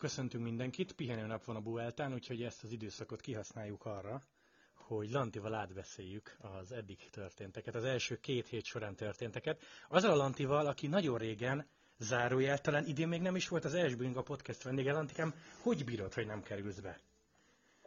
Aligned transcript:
köszöntünk 0.00 0.44
mindenkit. 0.44 0.92
Pihenő 0.92 1.26
nap 1.26 1.44
van 1.44 1.56
a 1.56 1.60
Bueltán, 1.60 2.12
úgyhogy 2.12 2.42
ezt 2.42 2.64
az 2.64 2.72
időszakot 2.72 3.20
kihasználjuk 3.20 3.84
arra, 3.84 4.20
hogy 4.74 5.10
Lantival 5.10 5.54
átbeszéljük 5.54 6.36
az 6.58 6.72
eddig 6.72 6.98
történteket, 7.10 7.74
az 7.74 7.84
első 7.84 8.14
két 8.20 8.46
hét 8.46 8.64
során 8.64 8.94
történteket. 8.94 9.60
Azzal 9.88 10.10
a 10.10 10.16
Lantival, 10.16 10.66
aki 10.66 10.86
nagyon 10.86 11.18
régen 11.18 11.66
zárójel, 11.98 12.58
talán 12.58 12.84
idén 12.86 13.08
még 13.08 13.20
nem 13.20 13.36
is 13.36 13.48
volt 13.48 13.64
az 13.64 13.74
Esbring 13.74 14.16
a 14.16 14.22
podcast 14.22 14.62
vendége. 14.62 14.92
Lantikám, 14.92 15.32
hogy 15.62 15.84
bírod, 15.84 16.12
hogy 16.14 16.26
nem 16.26 16.42
kerülsz 16.42 16.80
be? 16.80 16.96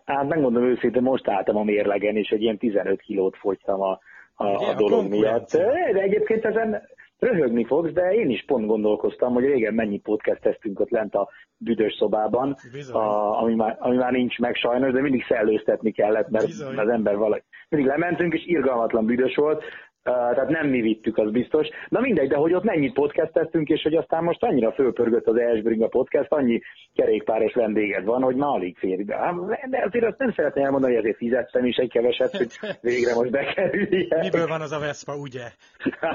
Hát 0.06 0.28
megmondom 0.28 0.64
őszintén, 0.64 1.02
most 1.02 1.28
álltam 1.28 1.56
a 1.56 1.64
mérlegen, 1.64 2.16
és 2.16 2.30
egy 2.30 2.42
ilyen 2.42 2.58
15 2.58 3.02
kilót 3.02 3.38
fogytam 3.38 3.82
a, 3.82 4.00
a, 4.36 4.48
Ugye, 4.48 4.66
a 4.66 4.76
dolog 4.76 5.06
a 5.06 5.08
miatt. 5.08 5.52
De 5.52 6.02
egyébként 6.02 6.46
ezen 6.46 6.88
röhögni 7.24 7.66
fogsz, 7.66 7.92
de 7.92 8.14
én 8.14 8.30
is 8.30 8.44
pont 8.48 8.66
gondolkoztam, 8.66 9.34
hogy 9.34 9.46
régen 9.46 9.74
mennyi 9.74 10.00
podcasteztünk 10.00 10.80
ott 10.80 10.90
lent 10.90 11.16
a 11.16 11.30
büdös 11.58 11.94
szobában, 11.94 12.56
a, 12.92 13.42
ami, 13.42 13.56
már, 13.56 13.78
ami 13.80 13.96
már 13.96 14.12
nincs 14.12 14.40
meg 14.40 14.56
sajnos, 14.56 14.92
de 14.92 15.02
mindig 15.02 15.26
szellőztetni 15.28 15.92
kellett, 15.92 16.30
mert 16.30 16.46
Bizony. 16.46 16.78
az 16.78 16.88
ember 16.88 17.18
valahogy 17.18 17.44
mindig 17.70 17.90
lementünk, 17.90 18.34
és 18.34 18.46
irgalmatlan 18.46 19.06
büdös 19.06 19.36
volt, 19.36 19.64
tehát 20.04 20.50
nem 20.50 20.68
mi 20.68 20.82
vittük, 20.82 21.18
az 21.18 21.32
biztos. 21.32 21.68
Na 21.90 22.00
mindegy, 22.00 22.30
de 22.30 22.36
hogy 22.36 22.54
ott 22.54 22.64
mennyit 22.64 22.94
podcasteztünk, 22.94 23.70
és 23.70 23.82
hogy 23.82 23.96
aztán 23.96 24.24
most 24.24 24.44
annyira 24.44 24.72
fölpörgött 24.72 25.28
az 25.28 25.38
Esbring 25.38 25.82
a 25.82 25.88
podcast, 25.88 26.32
annyi 26.32 26.62
kerékpáros 26.94 27.54
vendéged 27.54 28.06
van, 28.06 28.22
hogy 28.22 28.36
már 28.36 28.50
alig 28.50 28.78
fér 28.78 29.06
be. 29.06 29.34
De 29.70 29.84
azért 29.86 30.06
azt 30.06 30.18
nem 30.18 30.32
szeretném 30.32 30.66
elmondani, 30.66 30.94
hogy 30.94 31.04
ezért 31.04 31.18
fizettem 31.18 31.66
is 31.66 31.76
egy 31.76 31.90
keveset, 31.90 32.38
hogy 32.38 32.52
végre 32.82 33.16
most 33.16 33.32
bekerüljen. 33.32 34.20
Miből 34.20 34.48
van 34.48 34.62
az 34.62 34.72
a 34.72 34.80
Vespa, 34.80 35.16
ugye? 35.16 35.44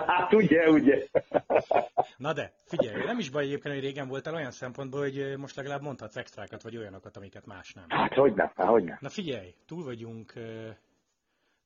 hát 0.06 0.32
ugye, 0.32 0.70
ugye. 0.70 1.06
Na 2.16 2.32
de, 2.32 2.50
figyelj, 2.66 3.04
nem 3.06 3.18
is 3.18 3.30
baj 3.30 3.44
egyébként, 3.44 3.74
hogy 3.74 3.84
régen 3.84 4.08
voltál 4.08 4.34
olyan 4.34 4.50
szempontból, 4.50 5.00
hogy 5.00 5.34
most 5.36 5.56
legalább 5.56 5.82
mondhatsz 5.82 6.16
extrákat, 6.16 6.62
vagy 6.62 6.76
olyanokat, 6.76 7.16
amiket 7.16 7.46
más 7.46 7.72
nem. 7.74 7.84
Hát 7.88 8.14
hogy 8.14 8.34
nem, 8.34 8.50
hát 8.56 8.68
hogy 8.68 8.84
nem. 8.84 8.96
Na 9.00 9.08
figyelj, 9.08 9.54
túl 9.66 9.84
vagyunk 9.84 10.32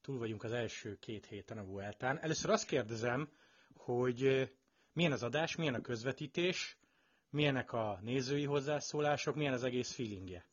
túl 0.02 0.18
vagyunk 0.18 0.42
az 0.44 0.52
első 0.52 0.96
két 1.00 1.26
héten 1.26 1.58
a 1.58 1.64
Vueltán. 1.64 2.18
Először 2.20 2.50
azt 2.50 2.68
kérdezem, 2.68 3.28
hogy 3.76 4.50
milyen 4.92 5.12
az 5.12 5.22
adás, 5.22 5.56
milyen 5.56 5.74
a 5.74 5.80
közvetítés, 5.80 6.76
milyenek 7.30 7.72
a 7.72 7.98
nézői 8.00 8.44
hozzászólások, 8.44 9.34
milyen 9.34 9.52
az 9.52 9.64
egész 9.64 9.94
feelingje? 9.94 10.44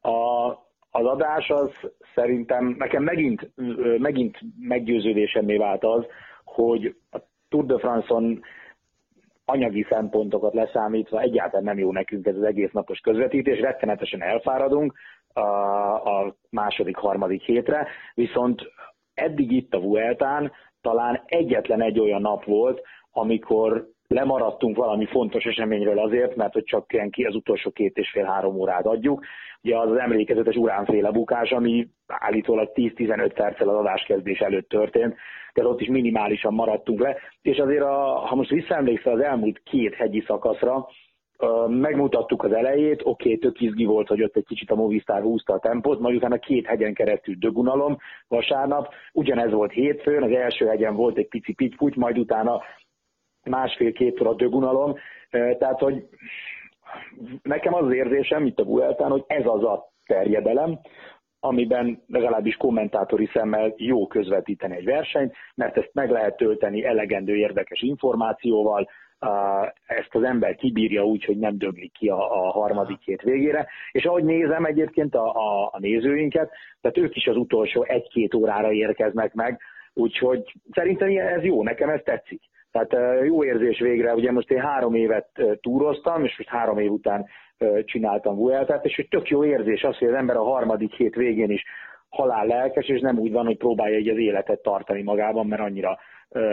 A, 0.00 0.48
az 0.90 1.04
adás 1.06 1.48
az 1.48 1.70
szerintem, 2.14 2.74
nekem 2.78 3.02
megint, 3.02 3.52
megint 3.98 4.38
meggyőződésemmé 4.58 5.56
vált 5.56 5.84
az, 5.84 6.04
hogy 6.44 6.96
a 7.10 7.18
Tour 7.48 7.66
de 7.66 7.78
France-on 7.78 8.40
anyagi 9.44 9.86
szempontokat 9.88 10.54
leszámítva 10.54 11.20
egyáltalán 11.20 11.64
nem 11.64 11.78
jó 11.78 11.92
nekünk 11.92 12.26
ez 12.26 12.36
az 12.36 12.42
egész 12.42 12.72
napos 12.72 12.98
közvetítés, 12.98 13.60
rettenetesen 13.60 14.22
elfáradunk, 14.22 14.94
a, 15.36 15.94
a 15.94 16.36
második, 16.50 16.96
harmadik 16.96 17.42
hétre, 17.42 17.86
viszont 18.14 18.72
eddig 19.14 19.52
itt 19.52 19.74
a 19.74 19.80
Vueltán 19.80 20.52
talán 20.80 21.22
egyetlen 21.26 21.82
egy 21.82 22.00
olyan 22.00 22.20
nap 22.20 22.44
volt, 22.44 22.82
amikor 23.12 23.86
lemaradtunk 24.08 24.76
valami 24.76 25.06
fontos 25.06 25.44
eseményről 25.44 25.98
azért, 25.98 26.36
mert 26.36 26.52
hogy 26.52 26.64
csak 26.64 26.92
ilyen 26.92 27.10
ki 27.10 27.24
az 27.24 27.34
utolsó 27.34 27.70
két 27.70 27.96
és 27.96 28.10
fél-három 28.10 28.56
órát 28.56 28.86
adjuk. 28.86 29.24
Ugye 29.62 29.78
az 29.78 29.90
az 29.90 29.96
emlékezetes 29.96 30.54
uránféle 30.54 31.10
bukás, 31.10 31.50
ami 31.50 31.88
állítólag 32.06 32.70
10-15 32.74 33.30
perccel 33.34 33.68
az 33.68 33.76
adáskezdés 33.76 34.38
előtt 34.38 34.68
történt, 34.68 35.14
de 35.54 35.66
ott 35.66 35.80
is 35.80 35.88
minimálisan 35.88 36.54
maradtunk 36.54 37.00
le, 37.00 37.16
és 37.42 37.58
azért 37.58 37.82
a, 37.82 37.96
ha 38.26 38.34
most 38.34 38.50
visszaemlékszel 38.50 39.12
az 39.12 39.20
elmúlt 39.20 39.62
két 39.64 39.94
hegyi 39.94 40.24
szakaszra, 40.26 40.88
megmutattuk 41.68 42.42
az 42.42 42.52
elejét, 42.52 43.00
oké, 43.04 43.08
okay, 43.08 43.38
tök 43.38 43.60
izgi 43.60 43.84
volt, 43.84 44.08
hogy 44.08 44.22
ott 44.22 44.36
egy 44.36 44.44
kicsit 44.44 44.70
a 44.70 44.74
Movistar 44.74 45.22
húzta 45.22 45.52
a 45.52 45.58
tempót, 45.58 46.00
majd 46.00 46.16
utána 46.16 46.38
két 46.38 46.66
hegyen 46.66 46.94
keresztül 46.94 47.34
dögunalom 47.38 47.96
vasárnap, 48.28 48.92
ugyanez 49.12 49.52
volt 49.52 49.72
hétfőn, 49.72 50.22
az 50.22 50.30
első 50.30 50.66
hegyen 50.66 50.94
volt 50.94 51.16
egy 51.16 51.28
pici 51.28 51.52
pittyputy, 51.52 51.98
majd 51.98 52.18
utána 52.18 52.62
másfél-két 53.44 54.20
a 54.20 54.34
dögunalom, 54.34 54.94
tehát, 55.30 55.78
hogy 55.78 56.04
nekem 57.42 57.74
az 57.74 57.84
az 57.84 57.92
érzésem 57.92 58.46
itt 58.46 58.58
a 58.58 58.64
Vueltán, 58.64 59.10
hogy 59.10 59.24
ez 59.26 59.46
az 59.46 59.64
a 59.64 59.92
terjedelem, 60.06 60.78
amiben 61.40 62.02
legalábbis 62.06 62.56
kommentátori 62.56 63.28
szemmel 63.32 63.74
jó 63.76 64.06
közvetíteni 64.06 64.76
egy 64.76 64.84
versenyt, 64.84 65.34
mert 65.54 65.76
ezt 65.76 65.90
meg 65.92 66.10
lehet 66.10 66.36
tölteni 66.36 66.84
elegendő 66.84 67.36
érdekes 67.36 67.80
információval, 67.80 68.88
ezt 69.86 70.14
az 70.14 70.22
ember 70.22 70.54
kibírja 70.54 71.04
úgy, 71.04 71.24
hogy 71.24 71.38
nem 71.38 71.58
döglik 71.58 71.92
ki 71.92 72.08
a, 72.08 72.46
a 72.46 72.50
harmadik 72.50 73.00
hét 73.00 73.22
végére. 73.22 73.66
És 73.92 74.04
ahogy 74.04 74.24
nézem 74.24 74.64
egyébként 74.64 75.14
a, 75.14 75.24
a, 75.24 75.70
a 75.72 75.78
nézőinket, 75.78 76.50
tehát 76.80 76.98
ők 76.98 77.16
is 77.16 77.26
az 77.26 77.36
utolsó 77.36 77.82
egy-két 77.82 78.34
órára 78.34 78.72
érkeznek 78.72 79.34
meg, 79.34 79.60
úgyhogy 79.94 80.52
szerintem 80.70 81.08
ez 81.08 81.42
jó, 81.42 81.62
nekem 81.62 81.88
ez 81.88 82.00
tetszik. 82.04 82.40
Tehát 82.72 83.24
jó 83.24 83.44
érzés 83.44 83.78
végre, 83.78 84.14
ugye 84.14 84.32
most 84.32 84.50
én 84.50 84.60
három 84.60 84.94
évet 84.94 85.28
túroztam, 85.60 86.24
és 86.24 86.36
most 86.36 86.50
három 86.50 86.78
év 86.78 86.90
után 86.90 87.26
csináltam 87.84 88.36
Vueltát, 88.36 88.84
és 88.84 88.96
hogy 88.96 89.08
tök 89.08 89.28
jó 89.28 89.44
érzés 89.44 89.82
az, 89.82 89.96
hogy 89.98 90.08
az 90.08 90.14
ember 90.14 90.36
a 90.36 90.44
harmadik 90.44 90.94
hét 90.94 91.14
végén 91.14 91.50
is 91.50 91.64
halál 92.08 92.46
lelkes, 92.46 92.88
és 92.88 93.00
nem 93.00 93.18
úgy 93.18 93.32
van, 93.32 93.46
hogy 93.46 93.56
próbálja 93.56 93.96
egy 93.96 94.08
az 94.08 94.18
életet 94.18 94.62
tartani 94.62 95.02
magában, 95.02 95.46
mert 95.46 95.62
annyira 95.62 95.98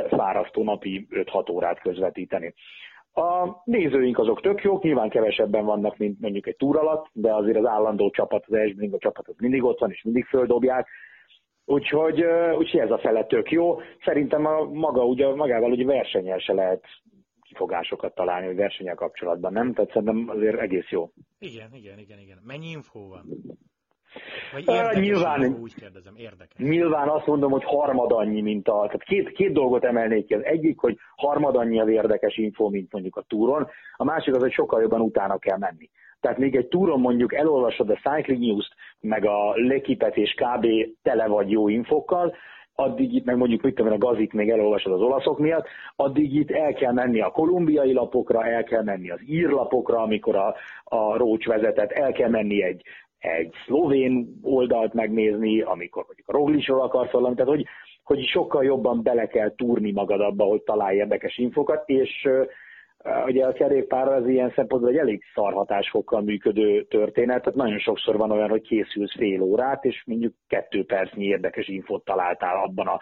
fárasztó 0.09 0.63
napi 0.63 1.07
5-6 1.09 1.51
órát 1.51 1.81
közvetíteni. 1.81 2.53
A 3.13 3.61
nézőink 3.65 4.19
azok 4.19 4.41
tök 4.41 4.61
jók, 4.61 4.83
nyilván 4.83 5.09
kevesebben 5.09 5.65
vannak, 5.65 5.97
mint 5.97 6.19
mondjuk 6.19 6.47
egy 6.47 6.55
túr 6.55 6.77
alatt, 6.77 7.05
de 7.13 7.33
azért 7.33 7.57
az 7.57 7.65
állandó 7.65 8.09
csapat, 8.09 8.43
az 8.47 8.53
Esbring, 8.53 8.97
csapat 8.97 9.27
az 9.27 9.35
mindig 9.37 9.63
ott 9.63 9.79
van, 9.79 9.91
és 9.91 10.03
mindig 10.03 10.25
földobják. 10.25 10.87
Úgyhogy, 11.65 12.23
úgyhogy 12.57 12.79
ez 12.79 12.91
a 12.91 12.97
fele 12.97 13.25
tök 13.25 13.51
jó. 13.51 13.79
Szerintem 14.03 14.45
a 14.45 14.63
maga, 14.63 15.05
ugye, 15.05 15.35
magával 15.35 15.71
ugye 15.71 15.85
versenyel 15.85 16.39
se 16.39 16.53
lehet 16.53 16.85
kifogásokat 17.41 18.15
találni, 18.15 18.45
hogy 18.45 18.55
versenyel 18.55 18.95
kapcsolatban, 18.95 19.53
nem? 19.53 19.73
Tehát 19.73 19.91
szerintem 19.91 20.29
azért 20.29 20.59
egész 20.59 20.89
jó. 20.89 21.09
Igen, 21.39 21.69
igen, 21.73 21.99
igen, 21.99 22.19
igen. 22.19 22.37
Mennyi 22.43 22.69
infó 22.69 23.07
van? 23.07 23.25
Vagy 24.51 24.67
érdekes, 24.67 24.99
nyilván, 24.99 25.57
úgy 25.61 25.75
kérdezem, 25.75 26.13
érdekes. 26.15 26.57
Nyilván 26.57 27.09
azt 27.09 27.25
mondom, 27.25 27.51
hogy 27.51 27.63
harmad 27.63 28.11
annyi, 28.11 28.41
mint 28.41 28.67
a... 28.67 28.81
Tehát 28.85 29.03
két, 29.03 29.31
két 29.31 29.51
dolgot 29.53 29.83
emelnék 29.83 30.25
ki. 30.25 30.33
Az 30.33 30.43
egyik, 30.43 30.79
hogy 30.79 30.97
harmad 31.15 31.55
annyi 31.55 31.79
az 31.79 31.87
érdekes 31.87 32.37
info, 32.37 32.69
mint 32.69 32.91
mondjuk 32.91 33.15
a 33.15 33.25
túron. 33.27 33.67
A 33.95 34.03
másik 34.03 34.35
az, 34.35 34.41
hogy 34.41 34.51
sokkal 34.51 34.81
jobban 34.81 35.01
utána 35.01 35.37
kell 35.37 35.57
menni. 35.57 35.89
Tehát 36.19 36.37
még 36.37 36.55
egy 36.55 36.67
túron 36.67 36.99
mondjuk 36.99 37.33
elolvasod 37.33 37.89
a 37.89 37.99
Cycling 38.03 38.41
News-t, 38.41 38.73
meg 38.99 39.25
a 39.25 39.53
Lekipet 39.55 40.17
és 40.17 40.33
kb. 40.33 40.67
tele 41.01 41.27
vagy 41.27 41.51
jó 41.51 41.67
infokkal, 41.67 42.35
addig 42.75 43.13
itt 43.13 43.25
meg 43.25 43.37
mondjuk 43.37 43.61
mit 43.61 43.75
tudom, 43.75 43.91
a 43.91 43.97
gazik 43.97 44.33
még 44.33 44.49
elolvasod 44.49 44.93
az 44.93 45.01
olaszok 45.01 45.39
miatt, 45.39 45.67
addig 45.95 46.35
itt 46.35 46.51
el 46.51 46.73
kell 46.73 46.91
menni 46.91 47.21
a 47.21 47.31
kolumbiai 47.31 47.93
lapokra, 47.93 48.45
el 48.45 48.63
kell 48.63 48.83
menni 48.83 49.09
az 49.09 49.19
írlapokra, 49.27 50.01
amikor 50.01 50.35
a, 50.35 50.55
a 50.83 51.17
Rócs 51.17 51.45
vezetett, 51.45 51.91
el 51.91 52.11
kell 52.11 52.29
menni 52.29 52.63
egy 52.63 52.83
egy 53.23 53.53
szlovén 53.65 54.39
oldalt 54.41 54.93
megnézni, 54.93 55.61
amikor 55.61 56.03
mondjuk 56.05 56.27
a 56.27 56.31
Roglisról 56.31 56.81
akarsz 56.81 57.11
valamit, 57.11 57.37
tehát 57.37 57.51
hogy, 57.51 57.65
hogy 58.03 58.25
sokkal 58.25 58.63
jobban 58.63 59.03
bele 59.03 59.27
kell 59.27 59.55
túrni 59.55 59.91
magad 59.91 60.21
abba, 60.21 60.43
hogy 60.43 60.61
találj 60.61 60.97
érdekes 60.97 61.37
infokat, 61.37 61.89
és 61.89 62.27
ugye 63.25 63.45
a 63.45 63.53
kerékpár 63.53 64.07
az 64.07 64.27
ilyen 64.27 64.51
szempontból 64.55 64.91
egy 64.91 64.97
elég 64.97 65.23
szarhatásfokkal 65.33 66.21
működő 66.21 66.83
történet, 66.83 67.39
tehát 67.43 67.59
nagyon 67.59 67.79
sokszor 67.79 68.17
van 68.17 68.31
olyan, 68.31 68.49
hogy 68.49 68.61
készülsz 68.61 69.15
fél 69.15 69.41
órát, 69.41 69.85
és 69.85 70.03
mondjuk 70.05 70.33
kettő 70.47 70.85
percnyi 70.85 71.25
érdekes 71.25 71.67
infot 71.67 72.05
találtál 72.05 72.63
abban 72.63 72.87
a 72.87 72.99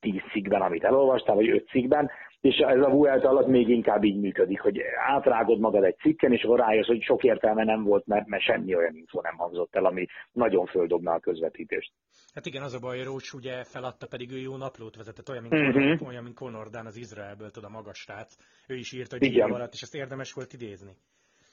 tíz 0.00 0.22
cikkben, 0.32 0.60
amit 0.60 0.84
elolvastál, 0.84 1.34
vagy 1.34 1.48
öt 1.48 1.68
cikkben, 1.68 2.10
és 2.40 2.56
ez 2.56 2.82
a 2.82 2.90
Vuelta 2.90 3.28
alatt 3.28 3.46
még 3.46 3.68
inkább 3.68 4.04
így 4.04 4.20
működik, 4.20 4.60
hogy 4.60 4.80
átrágod 5.06 5.58
magad 5.58 5.84
egy 5.84 5.96
cikken, 5.96 6.32
és 6.32 6.42
akkor 6.42 6.58
rájössz, 6.58 6.86
hogy 6.86 7.02
sok 7.02 7.24
értelme 7.24 7.64
nem 7.64 7.82
volt, 7.82 8.06
mert, 8.06 8.26
mert 8.26 8.42
semmi 8.42 8.74
olyan 8.74 8.94
info 8.94 9.20
nem 9.20 9.36
hangzott 9.36 9.74
el, 9.74 9.84
ami 9.84 10.06
nagyon 10.32 10.66
földobna 10.66 11.12
a 11.12 11.18
közvetítést. 11.18 11.92
Hát 12.34 12.46
igen, 12.46 12.62
az 12.62 12.74
a 12.74 12.78
baj, 12.78 13.02
Rócs 13.02 13.32
ugye 13.32 13.64
feladta, 13.64 14.06
pedig 14.06 14.30
ő 14.32 14.38
jó 14.38 14.56
naplót 14.56 14.96
vezetett, 14.96 15.28
olyan, 15.28 15.42
mint, 15.42 15.54
uh-huh. 15.54 15.72
Conor, 15.72 16.08
olyan, 16.08 16.22
mint 16.22 16.34
Conor 16.34 16.68
Dan 16.68 16.86
az 16.86 16.96
Izraelből, 16.96 17.50
tudom, 17.50 17.74
a 17.74 17.76
magas 17.76 17.98
srác. 17.98 18.36
Ő 18.68 18.74
is 18.74 18.92
írt, 18.92 19.10
hogy 19.10 19.22
igen. 19.22 19.50
alatt, 19.50 19.72
és 19.72 19.82
ezt 19.82 19.94
érdemes 19.94 20.32
volt 20.32 20.52
idézni. 20.52 20.92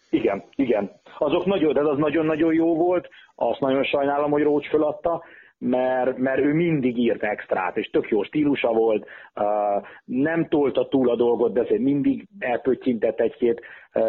Igen, 0.10 0.44
igen. 0.56 0.92
Azok 1.18 1.46
nagyon, 1.46 1.74
de 1.74 1.82
az 1.82 1.98
nagyon-nagyon 1.98 2.54
jó 2.54 2.76
volt, 2.76 3.10
azt 3.36 3.60
nagyon 3.60 3.84
sajnálom, 3.84 4.32
hogy 4.32 4.44
Rócs 4.44 4.70
feladta, 4.70 5.24
mert, 5.60 6.18
mert 6.18 6.40
ő 6.40 6.54
mindig 6.54 6.98
írt 6.98 7.24
extrát, 7.24 7.78
és 7.78 7.90
tök 7.90 8.10
jó 8.10 8.24
stílusa 8.24 8.74
volt, 8.74 9.08
nem 10.06 10.48
tolta 10.48 10.88
túl 10.88 11.10
a 11.10 11.16
dolgot, 11.16 11.54
de 11.54 11.62
azért 11.62 11.82
mindig 11.82 12.28
elpöttyintett 12.40 13.20
egy-két, 13.20 13.62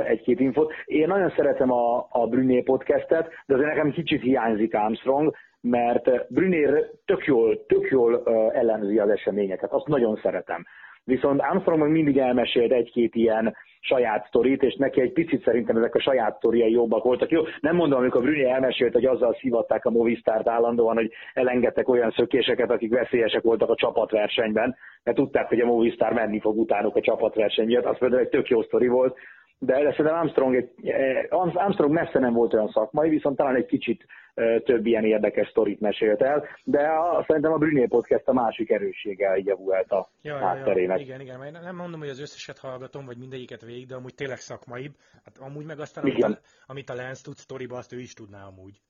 egy-két 0.07 0.41
infot. 0.41 0.73
Én 0.85 1.07
nagyon 1.07 1.33
szeretem 1.37 1.71
a, 1.73 2.07
a 2.11 2.27
Brüné 2.27 2.61
podcastet, 2.61 3.29
de 3.47 3.55
azért 3.55 3.69
nekem 3.69 3.91
kicsit 3.91 4.23
hiányzik 4.23 4.75
Armstrong, 4.75 5.35
mert 5.71 6.33
Brüné 6.33 6.69
tök 7.05 7.25
jól, 7.25 7.67
tök 7.67 7.89
jól 7.91 8.15
uh, 8.15 8.59
ellenzi 8.59 8.99
az 8.99 9.09
eseményeket, 9.09 9.73
azt 9.73 9.87
nagyon 9.87 10.19
szeretem. 10.23 10.65
viszont 11.05 11.41
Armstrong 11.41 11.91
mindig 11.91 12.19
elmesélt 12.19 12.73
egy-két 12.73 13.15
ilyen 13.15 13.57
saját 13.81 14.27
sztorit, 14.27 14.63
és 14.63 14.75
neki 14.75 15.01
egy 15.01 15.13
picit 15.13 15.43
szerintem 15.43 15.77
ezek 15.77 15.95
a 15.95 16.01
saját 16.01 16.37
sztoriai 16.37 16.71
jobbak 16.71 17.05
voltak. 17.05 17.31
Jó, 17.31 17.43
nem 17.61 17.77
mondom, 17.77 17.99
amikor 17.99 18.23
Brüné 18.23 18.45
elmesélt, 18.51 18.93
hogy 18.93 19.05
azzal 19.05 19.37
szivatták 19.41 19.85
a 19.85 19.91
Movistárt 19.91 20.49
állandóan, 20.49 20.97
hogy 20.97 21.13
elengedtek 21.35 21.89
olyan 21.89 22.11
szökéseket, 22.11 22.71
akik 22.71 22.93
veszélyesek 22.93 23.43
voltak 23.43 23.71
a 23.71 23.75
csapatversenyben, 23.75 24.77
mert 25.05 25.17
tudták, 25.17 25.49
hogy 25.49 25.61
a 25.61 25.67
Movistar 25.67 26.13
menni 26.13 26.41
fog 26.41 26.59
utánuk 26.59 26.97
a 26.97 27.01
csapatverseny 27.01 27.67
miatt. 27.67 27.85
Az 27.85 27.99
például 27.99 28.21
egy 28.21 28.29
tök 28.29 28.49
jó 28.49 28.63
sztori 28.63 28.89
volt, 28.89 29.19
de 29.59 29.75
szerintem 29.75 30.15
Armstrong, 30.15 30.55
egy, 30.55 30.89
eh, 30.89 31.27
Armstrong 31.55 31.93
messze 31.93 32.19
nem 32.19 32.33
volt 32.33 32.55
olyan 32.55 32.69
szakmai, 32.69 33.09
viszont 33.09 33.37
talán 33.37 33.57
egy 33.57 33.67
kicsit 33.67 34.07
eh, 34.35 34.61
több 34.65 34.87
ilyen 34.87 35.05
érdekes 35.05 35.49
sztorit 35.49 35.81
mesélt 35.81 36.23
el, 36.23 36.45
de 36.65 36.89
a, 36.89 37.25
szerintem 37.27 37.53
a 37.53 37.57
Brüné 37.57 37.87
Podcast 37.87 38.29
a 38.29 38.33
másik 38.33 38.71
erőssége 38.71 39.37
így 39.37 39.51
a 39.51 39.57
Vuelta 39.57 40.09
ja, 40.23 40.37
hátterének. 40.37 40.99
Ja, 40.99 41.05
igen, 41.05 41.21
igen, 41.21 41.39
mert 41.39 41.63
nem 41.63 41.77
mondom, 41.77 42.01
hogy 42.01 42.09
az 42.09 42.21
összeset 42.21 42.59
hallgatom, 42.59 43.07
vagy 43.07 43.19
mindegyiket 43.19 43.65
végig, 43.65 43.87
de 43.87 43.95
amúgy 43.95 44.15
tényleg 44.15 44.39
szakmaibb. 44.39 44.93
Hát 45.25 45.39
amúgy 45.39 45.65
meg 45.65 45.81
aztán, 45.81 46.05
amit 46.05 46.23
a, 46.23 46.39
amit 46.67 46.91
a 46.91 46.95
Lance 46.95 47.23
tud 47.23 47.37
sztoriba, 47.37 47.77
azt 47.77 47.93
ő 47.93 47.99
is 47.99 48.15
tudná 48.15 48.47
amúgy. 48.47 48.81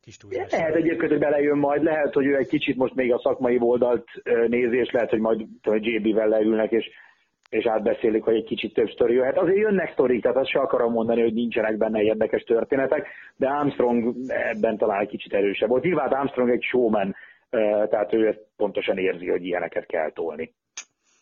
Kis 0.00 0.16
túlzás. 0.16 0.50
Lehet 0.50 0.74
egyébként, 0.74 1.10
hogy 1.10 1.18
belejön 1.18 1.58
majd, 1.58 1.82
lehet, 1.82 2.12
hogy 2.14 2.26
ő 2.26 2.36
egy 2.36 2.48
kicsit 2.48 2.76
most 2.76 2.94
még 2.94 3.12
a 3.12 3.20
szakmai 3.22 3.58
oldalt 3.60 4.06
eh, 4.22 4.48
nézi, 4.48 4.76
és 4.76 4.90
lehet, 4.90 5.10
hogy 5.10 5.20
majd 5.20 5.46
JB-vel 5.62 6.28
leülnek, 6.28 6.70
és 6.70 6.90
és 7.48 7.66
átbeszélik, 7.66 8.22
hogy 8.22 8.34
egy 8.34 8.44
kicsit 8.44 8.74
több 8.74 8.88
sztori 8.90 9.14
jöhet. 9.14 9.38
Azért 9.38 9.58
jönnek 9.58 9.92
sztorik, 9.92 10.22
tehát 10.22 10.36
azt 10.36 10.50
se 10.50 10.58
akarom 10.58 10.92
mondani, 10.92 11.22
hogy 11.22 11.32
nincsenek 11.34 11.76
benne 11.76 12.02
érdekes 12.02 12.42
történetek, 12.42 13.06
de 13.36 13.48
Armstrong 13.48 14.14
ebben 14.26 14.76
talán 14.76 15.00
egy 15.00 15.08
kicsit 15.08 15.32
erősebb 15.34 15.68
volt. 15.68 15.82
Nyilván 15.82 16.08
Armstrong 16.08 16.50
egy 16.50 16.62
showman, 16.62 17.14
tehát 17.88 18.12
ő 18.12 18.26
ezt 18.26 18.46
pontosan 18.56 18.98
érzi, 18.98 19.28
hogy 19.28 19.44
ilyeneket 19.44 19.86
kell 19.86 20.12
tolni. 20.12 20.54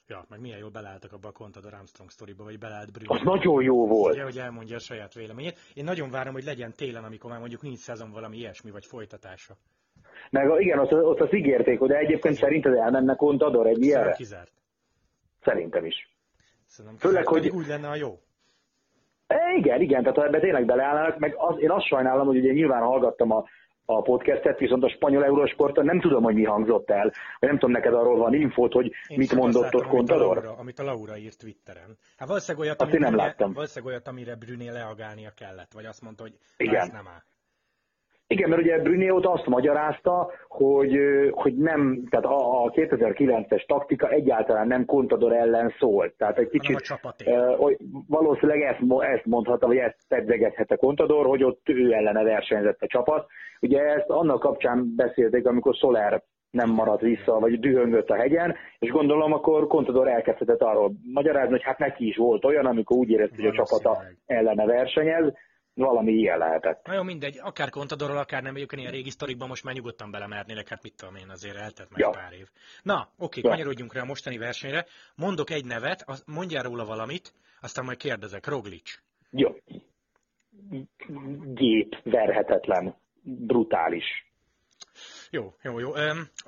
Ja, 0.08 0.25
meg 0.28 0.40
milyen 0.40 0.58
jól 0.58 0.70
beleálltak 0.70 1.12
abba 1.12 1.28
a 1.28 1.32
Contador 1.32 1.75
Armstrong 1.75 2.11
sztoriba, 2.11 2.44
vagy 2.44 2.58
beleállt 2.58 2.93
Brühl. 2.93 3.12
Az 3.12 3.23
nagyon 3.23 3.62
jó 3.62 3.87
volt. 3.87 4.14
Ugye, 4.14 4.23
hogy 4.23 4.38
elmondja 4.38 4.76
a 4.76 4.78
saját 4.78 5.14
véleményét. 5.14 5.58
Én 5.75 5.84
nagyon 5.84 6.11
várom, 6.11 6.32
hogy 6.32 6.44
legyen 6.44 6.73
télen, 6.76 7.05
amikor 7.05 7.31
már 7.31 7.38
mondjuk 7.38 7.62
nincs 7.62 7.78
szezon 7.78 8.11
valami 8.11 8.37
ilyesmi, 8.37 8.70
vagy 8.70 8.87
folytatása. 8.87 9.55
Meg 10.31 10.61
igen, 10.61 10.78
ott, 10.78 10.93
ott 10.93 11.20
az 11.20 11.34
ígérték, 11.34 11.78
hogy 11.78 11.90
egyébként 11.90 12.34
szerinted 12.34 12.75
elmenne 12.75 13.14
Contador 13.14 13.67
egy 13.67 13.82
ilyenre? 13.82 14.12
Kizárt. 14.12 14.52
Szerintem 15.43 15.84
is. 15.84 16.15
Szerintem 16.76 17.11
Főleg, 17.11 17.26
hogy 17.26 17.49
úgy 17.49 17.67
lenne 17.67 17.88
a 17.88 17.94
jó. 17.94 18.19
E, 19.26 19.55
igen, 19.56 19.81
igen, 19.81 20.02
tehát 20.02 20.17
ha 20.17 20.25
ebbe 20.25 20.40
tényleg 20.40 20.64
beleállnának, 20.64 21.19
meg 21.19 21.34
az, 21.37 21.56
én 21.58 21.70
azt 21.70 21.87
sajnálom, 21.87 22.26
hogy 22.26 22.37
ugye 22.37 22.52
nyilván 22.52 22.82
hallgattam 22.82 23.31
a, 23.31 23.44
a 23.84 24.02
podcastet, 24.02 24.58
viszont 24.58 24.84
a 24.84 24.88
spanyol 24.88 25.25
eurósporton 25.25 25.84
nem 25.84 26.00
tudom, 26.00 26.23
hogy 26.23 26.34
mi 26.34 26.44
hangzott 26.44 26.90
el, 26.90 27.12
vagy 27.38 27.49
nem 27.49 27.58
tudom, 27.58 27.70
neked 27.70 27.94
arról 27.94 28.19
van 28.19 28.34
infót, 28.34 28.73
hogy 28.73 28.87
én 29.08 29.19
mit 29.19 29.34
mondott 29.34 29.75
ott 29.75 29.87
Contador? 29.87 30.38
Amit, 30.38 30.58
amit 30.58 30.78
a 30.78 30.82
Laura 30.82 31.17
írt 31.17 31.38
Twitteren. 31.38 31.96
Hát 32.17 32.28
valószínűleg 32.28 32.67
olyat, 32.67 32.82
azt 32.82 32.93
én 32.93 33.00
nem 33.00 33.17
láttam. 33.17 33.52
Valószínűleg 33.52 33.94
olyat, 33.94 34.08
amire 34.08 34.37
Brüné 34.37 34.69
reagálnia 34.69 35.31
kellett, 35.37 35.73
vagy 35.73 35.84
azt 35.84 36.02
mondta, 36.02 36.23
hogy 36.23 36.34
igen. 36.56 36.81
ez 36.81 36.88
nem 36.88 37.06
áll. 37.08 37.23
Igen, 38.28 38.49
mert 38.49 38.62
ugye 38.62 38.78
Brüné 38.78 39.08
ott 39.08 39.25
azt 39.25 39.46
magyarázta, 39.46 40.31
hogy, 40.49 40.99
hogy 41.31 41.56
nem, 41.56 42.02
tehát 42.11 42.26
a, 42.26 42.64
a 42.64 42.70
2009-es 42.70 43.67
taktika 43.67 44.08
egyáltalán 44.08 44.67
nem 44.67 44.84
Contador 44.84 45.32
ellen 45.32 45.75
szólt. 45.78 46.14
Tehát 46.17 46.38
egy 46.38 46.49
kicsit 46.49 46.99
uh, 47.25 47.73
valószínűleg 48.08 48.61
ezt, 48.61 48.81
ezt 48.99 49.25
mondhatta, 49.25 49.67
vagy 49.67 49.76
ezt 49.76 49.99
pedzegethette 50.08 50.76
Contador, 50.76 51.26
hogy 51.26 51.44
ott 51.44 51.69
ő 51.69 51.93
ellene 51.93 52.23
versenyzett 52.23 52.82
a 52.82 52.87
csapat. 52.87 53.26
Ugye 53.61 53.81
ezt 53.81 54.08
annak 54.08 54.40
kapcsán 54.40 54.93
beszélték, 54.96 55.46
amikor 55.46 55.75
Soler 55.75 56.23
nem 56.50 56.70
maradt 56.70 57.00
vissza, 57.00 57.38
vagy 57.38 57.61
dühöngött 57.61 58.08
a 58.08 58.17
hegyen, 58.17 58.55
és 58.78 58.90
gondolom 58.90 59.32
akkor 59.32 59.67
Contador 59.67 60.08
elkezdhetett 60.08 60.62
arról 60.62 60.93
magyarázni, 61.12 61.50
hogy 61.50 61.62
hát 61.62 61.78
neki 61.78 62.06
is 62.06 62.17
volt 62.17 62.44
olyan, 62.44 62.67
amikor 62.67 62.96
úgy 62.96 63.11
érezte, 63.11 63.37
hogy 63.37 63.46
a 63.46 63.64
csapata 63.64 64.02
ellene 64.26 64.67
versenyez, 64.67 65.32
valami 65.76 66.12
ilyen 66.12 66.38
lehetett. 66.38 66.87
Na 66.87 66.94
jó, 66.94 67.02
mindegy, 67.02 67.38
akár 67.43 67.70
Contadorról, 67.70 68.19
akár 68.19 68.43
nem, 68.43 68.55
egyébként 68.55 68.81
ilyen 68.81 68.93
régi 68.93 69.11
sztorikban 69.11 69.49
most 69.49 69.64
már 69.64 69.75
nyugodtan 69.75 70.11
belemernének, 70.11 70.69
hát 70.69 70.82
mit 70.82 70.96
tudom 70.96 71.14
én, 71.14 71.28
azért 71.31 71.56
eltett 71.56 71.90
meg 71.90 71.99
ja. 71.99 72.11
pár 72.11 72.32
év. 72.32 72.46
Na, 72.82 73.08
oké, 73.19 73.40
ja. 73.44 73.49
kanyarodjunk 73.49 73.94
rá 73.94 74.00
a 74.00 74.05
mostani 74.05 74.38
versenyre. 74.38 74.87
Mondok 75.17 75.50
egy 75.50 75.64
nevet, 75.64 76.05
mondjál 76.26 76.62
róla 76.62 76.84
valamit, 76.84 77.32
aztán 77.61 77.84
majd 77.84 77.96
kérdezek. 77.96 78.46
Roglic. 78.46 78.99
Jó. 79.31 79.49
Gép, 81.55 81.96
verhetetlen, 82.02 82.94
brutális. 83.23 84.25
Jó, 85.37 85.55
jó, 85.62 85.79
jó. 85.79 85.93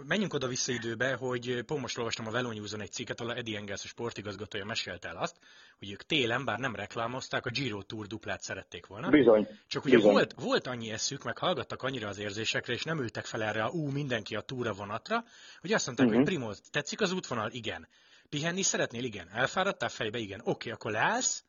Menjünk 0.06 0.34
oda-vissza 0.34 0.72
időbe, 0.72 1.14
hogy 1.14 1.62
pont 1.66 1.80
most 1.80 1.98
olvastam 1.98 2.26
a 2.26 2.30
Velonyúzon 2.30 2.80
egy 2.80 2.92
cikket, 2.92 3.20
ahol 3.20 3.34
Eddie 3.34 3.58
Engels, 3.58 3.84
a 3.84 3.86
sportigazgatója 3.86 4.64
mesélte 4.64 5.08
el 5.08 5.16
azt, 5.16 5.36
hogy 5.78 5.90
ők 5.90 6.02
télen, 6.02 6.44
bár 6.44 6.58
nem 6.58 6.74
reklámozták, 6.74 7.46
a 7.46 7.50
Giro 7.50 7.82
Tour 7.82 8.06
duplát 8.06 8.40
szerették 8.40 8.86
volna. 8.86 9.08
Bizony. 9.08 9.48
Csak 9.66 9.84
ugye 9.84 9.94
Bizony. 9.94 10.12
Volt, 10.12 10.32
volt 10.32 10.66
annyi 10.66 10.90
eszük, 10.90 11.24
meg 11.24 11.38
hallgattak 11.38 11.82
annyira 11.82 12.08
az 12.08 12.18
érzésekre, 12.18 12.72
és 12.72 12.82
nem 12.82 13.00
ültek 13.00 13.24
fel 13.24 13.42
erre 13.42 13.62
a 13.64 13.70
ú, 13.70 13.90
mindenki 13.90 14.36
a 14.36 14.40
túra 14.40 14.72
vonatra, 14.72 15.24
hogy 15.60 15.72
azt 15.72 15.86
mondták, 15.86 16.06
uh-huh. 16.06 16.22
hogy 16.22 16.32
mhm. 16.32 16.38
Primoz, 16.38 16.60
tetszik 16.70 17.00
az 17.00 17.12
útvonal? 17.12 17.50
Igen. 17.50 17.88
Pihenni 18.28 18.62
szeretnél? 18.62 19.04
Igen. 19.04 19.28
Elfáradtál 19.32 19.88
fejbe? 19.88 20.18
Igen. 20.18 20.40
Oké, 20.44 20.70
akkor 20.70 20.90
leállsz, 20.90 21.44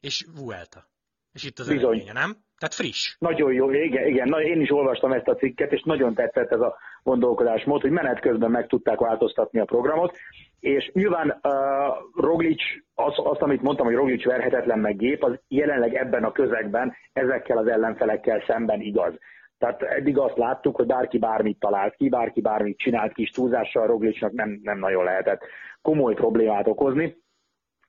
és 0.00 0.26
Vuelta. 0.34 0.86
És 1.32 1.42
itt 1.42 1.58
az 1.58 1.66
Bizony. 1.66 1.84
eredménye, 1.84 2.12
nem? 2.12 2.44
Tehát 2.64 2.78
friss. 2.78 3.16
Nagyon 3.18 3.52
jó, 3.52 3.70
igen, 3.70 4.06
igen. 4.06 4.28
Na, 4.28 4.42
én 4.42 4.60
is 4.60 4.70
olvastam 4.70 5.12
ezt 5.12 5.28
a 5.28 5.34
cikket, 5.34 5.72
és 5.72 5.82
nagyon 5.82 6.14
tetszett 6.14 6.52
ez 6.52 6.60
a 6.60 6.76
gondolkodásmód, 7.02 7.80
hogy 7.80 7.90
menet 7.90 8.20
közben 8.20 8.50
meg 8.50 8.66
tudták 8.66 8.98
változtatni 8.98 9.60
a 9.60 9.64
programot, 9.64 10.16
és 10.60 10.90
nyilván 10.92 11.40
uh, 11.42 12.22
Roglic, 12.24 12.62
az, 12.94 13.14
azt, 13.16 13.42
amit 13.42 13.62
mondtam, 13.62 13.86
hogy 13.86 13.94
Roglic 13.94 14.24
verhetetlen 14.24 14.78
meg 14.78 14.96
gép, 14.96 15.24
az 15.24 15.38
jelenleg 15.48 15.94
ebben 15.94 16.24
a 16.24 16.32
közegben 16.32 16.94
ezekkel 17.12 17.58
az 17.58 17.66
ellenfelekkel 17.66 18.42
szemben 18.46 18.80
igaz. 18.80 19.14
Tehát 19.58 19.82
eddig 19.82 20.18
azt 20.18 20.36
láttuk, 20.36 20.76
hogy 20.76 20.86
bárki 20.86 21.18
bármit 21.18 21.58
talált 21.58 21.94
ki, 21.94 22.08
bárki 22.08 22.40
bármit 22.40 22.78
csinált 22.78 23.12
kis 23.12 23.30
túlzással, 23.30 23.86
Roglicnak 23.86 24.32
nem, 24.32 24.60
nem 24.62 24.78
nagyon 24.78 25.04
lehetett 25.04 25.42
komoly 25.82 26.14
problémát 26.14 26.66
okozni. 26.68 27.16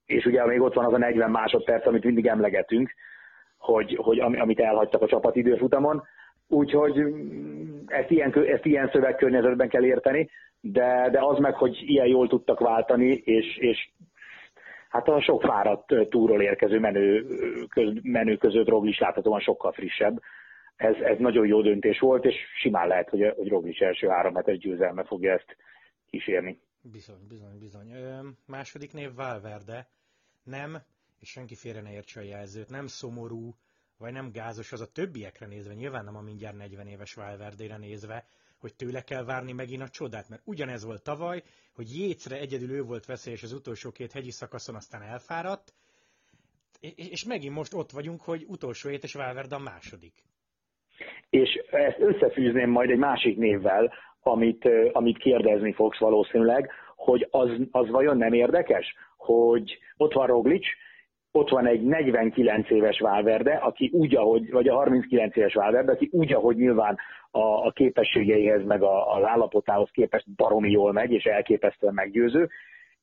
És 0.06 0.26
ugye 0.26 0.46
még 0.46 0.62
ott 0.62 0.74
van 0.74 0.86
az 0.86 0.94
a 0.94 0.98
40 0.98 1.32
másodperc, 1.32 1.88
amit 1.88 2.04
mindig 2.04 2.28
emlegetünk, 2.28 2.94
hogy, 3.58 3.98
hogy 4.02 4.20
amit 4.20 4.60
elhagytak 4.60 5.02
a 5.02 5.08
csapat 5.08 5.36
időfutamon. 5.36 6.04
Úgyhogy 6.48 7.00
mm, 7.00 7.80
ezt 7.86 8.10
ilyen, 8.10 8.34
ezt 8.48 8.66
ilyen 8.66 8.90
szövegkörnyezetben 8.92 9.70
kell 9.70 9.86
érteni, 9.86 10.30
de, 10.62 11.10
de 11.12 11.20
az 11.22 11.38
meg, 11.40 11.54
hogy 11.54 11.78
ilyen 11.82 12.08
jól 12.08 12.28
tudtak 12.28 12.60
váltani, 12.60 13.12
és, 13.12 13.58
és 13.58 13.90
hát 14.90 15.08
a 15.08 15.22
sok 15.22 15.42
fáradt 15.42 16.10
túról 16.10 16.42
érkező 16.42 16.80
menő, 16.80 17.26
köz, 17.70 17.94
menő 18.02 18.38
között 18.38 18.68
Roglic 18.68 19.00
láthatóan 19.00 19.40
sokkal 19.40 19.72
frissebb. 19.72 20.22
Ez, 20.76 20.96
ez 20.96 21.18
nagyon 21.18 21.48
jó 21.48 21.62
döntés 21.62 22.00
volt, 22.00 22.26
és 22.26 22.36
simán 22.62 22.88
lehet, 22.88 23.10
hogy, 23.10 23.34
hogy 23.36 23.48
Roglic 23.48 23.82
első 23.82 24.08
három 24.08 24.36
hetes 24.36 24.58
győzelme 24.58 25.04
fogja 25.04 25.34
ezt 25.34 25.58
kísérni. 26.10 26.60
Bizony, 26.92 27.28
bizony, 27.30 27.60
bizony. 27.60 27.92
Ö, 27.92 28.28
második 28.46 28.94
név 28.94 29.14
Valverde. 29.16 29.88
Nem, 30.44 30.78
és 31.26 31.32
senki 31.32 31.56
félre 31.56 31.82
ne 31.82 31.92
értse 31.92 32.20
a 32.20 32.24
jelzőt, 32.24 32.70
nem 32.70 32.88
szomorú, 32.88 33.56
vagy 33.98 34.12
nem 34.12 34.32
gázos 34.32 34.72
az 34.72 34.82
a 34.82 34.92
többiekre 34.92 35.46
nézve, 35.46 35.74
nyilván 35.74 36.04
nem 36.04 36.16
a 36.16 36.22
mindjárt 36.22 36.58
40 36.58 36.88
éves 36.88 37.14
Valverdére 37.14 37.78
nézve, 37.78 38.26
hogy 38.60 38.76
tőle 38.76 39.02
kell 39.02 39.24
várni 39.24 39.52
megint 39.52 39.82
a 39.82 39.88
csodát, 39.88 40.30
mert 40.30 40.42
ugyanez 40.46 40.84
volt 40.84 41.04
tavaly, 41.04 41.44
hogy 41.76 41.98
Jécre 41.98 42.40
egyedül 42.40 42.72
ő 42.72 42.82
volt 42.82 43.06
veszélyes 43.06 43.44
az 43.44 43.54
utolsó 43.54 43.92
két 43.92 44.12
hegyi 44.12 44.32
szakaszon, 44.32 44.76
aztán 44.76 45.02
elfáradt, 45.02 45.74
és 46.96 47.26
megint 47.26 47.54
most 47.54 47.74
ott 47.74 47.92
vagyunk, 47.92 48.22
hogy 48.22 48.46
utolsó 48.48 48.90
hét 48.90 49.04
és 49.04 49.14
Valverde 49.14 49.56
a 49.56 49.60
második. 49.60 50.14
És 51.30 51.50
ezt 51.72 52.00
összefűzném 52.00 52.70
majd 52.70 52.90
egy 52.90 52.98
másik 52.98 53.38
névvel, 53.38 53.94
amit, 54.20 54.70
amit 54.92 55.18
kérdezni 55.18 55.74
fogsz 55.74 56.00
valószínűleg, 56.00 56.72
hogy 56.96 57.28
az, 57.32 57.50
az 57.72 57.90
vajon 57.90 58.18
nem 58.18 58.34
érdekes, 58.34 58.94
hogy 59.18 59.80
ott 59.98 60.14
van 60.14 60.28
Roglic, 60.28 60.66
ott 61.36 61.50
van 61.50 61.68
egy 61.68 61.82
49 61.82 62.70
éves 62.70 63.00
Valverde, 63.00 63.54
aki 63.54 63.90
úgy, 63.94 64.16
ahogy, 64.16 64.52
vagy 64.52 64.68
a 64.68 64.76
39 64.76 65.36
éves 65.36 65.54
Valverde, 65.54 65.92
aki 65.92 66.10
úgy, 66.12 66.34
ahogy 66.34 66.56
nyilván 66.56 66.98
a, 67.32 67.40
a 67.40 67.72
képességeihez, 67.72 68.66
meg 68.66 68.82
a, 68.82 69.16
az 69.16 69.24
állapotához 69.24 69.90
képest 69.92 70.36
baromi 70.36 70.72
jól 70.72 70.92
megy, 70.92 71.12
és 71.12 71.24
elképesztően 71.24 71.94
meggyőző, 71.94 72.50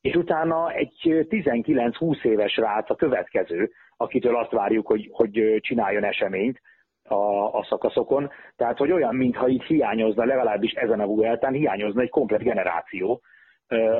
és 0.01 0.15
utána 0.15 0.71
egy 0.71 0.93
19-20 1.03 2.23
éves 2.23 2.57
rác 2.57 2.89
a 2.89 2.95
következő, 2.95 3.71
akitől 3.97 4.37
azt 4.37 4.51
várjuk, 4.51 4.87
hogy, 4.87 5.09
hogy 5.11 5.57
csináljon 5.59 6.03
eseményt 6.03 6.61
a, 7.03 7.15
a 7.57 7.65
szakaszokon. 7.69 8.29
Tehát, 8.55 8.77
hogy 8.77 8.91
olyan, 8.91 9.15
mintha 9.15 9.47
itt 9.47 9.63
hiányozna, 9.63 10.25
legalábbis 10.25 10.71
ezen 10.71 10.99
a 10.99 11.05
Vueltán 11.05 11.53
hiányozna 11.53 12.01
egy 12.01 12.09
komplet 12.09 12.43
generáció, 12.43 13.21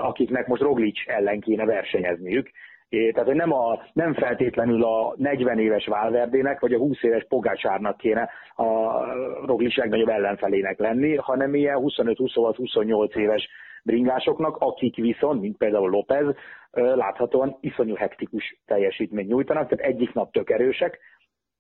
akiknek 0.02 0.48
most 0.48 0.62
Roglic 0.62 0.98
ellen 1.06 1.40
kéne 1.40 1.66
versenyezniük, 1.66 2.50
tehát, 2.94 3.28
hogy 3.28 3.36
nem, 3.36 3.54
a, 3.54 3.80
nem 3.94 4.14
feltétlenül 4.14 4.84
a 4.84 5.14
40 5.18 5.60
éves 5.60 5.86
Valverdének, 5.86 6.60
vagy 6.60 6.74
a 6.74 6.78
20 6.78 7.04
éves 7.04 7.26
Pogácsárnak 7.28 7.98
kéne 7.98 8.30
a 8.56 8.66
Roglic 9.46 9.78
legnagyobb 9.78 10.10
ellenfelének 10.10 10.80
lenni, 10.80 11.16
hanem 11.16 11.56
ilyen 11.56 11.78
25-26-28 11.80 13.16
éves 13.16 13.50
bringásoknak, 13.84 14.58
akik 14.58 14.96
viszont, 14.96 15.42
mint 15.42 15.58
például 15.58 15.90
López, 15.90 16.36
láthatóan 16.72 17.58
iszonyú 17.60 17.96
hektikus 17.96 18.58
teljesítményt 18.66 19.30
nyújtanak, 19.30 19.70
tehát 19.70 19.94
egyik 19.94 20.14
nap 20.14 20.32
tök 20.32 20.50
erősek, 20.50 21.00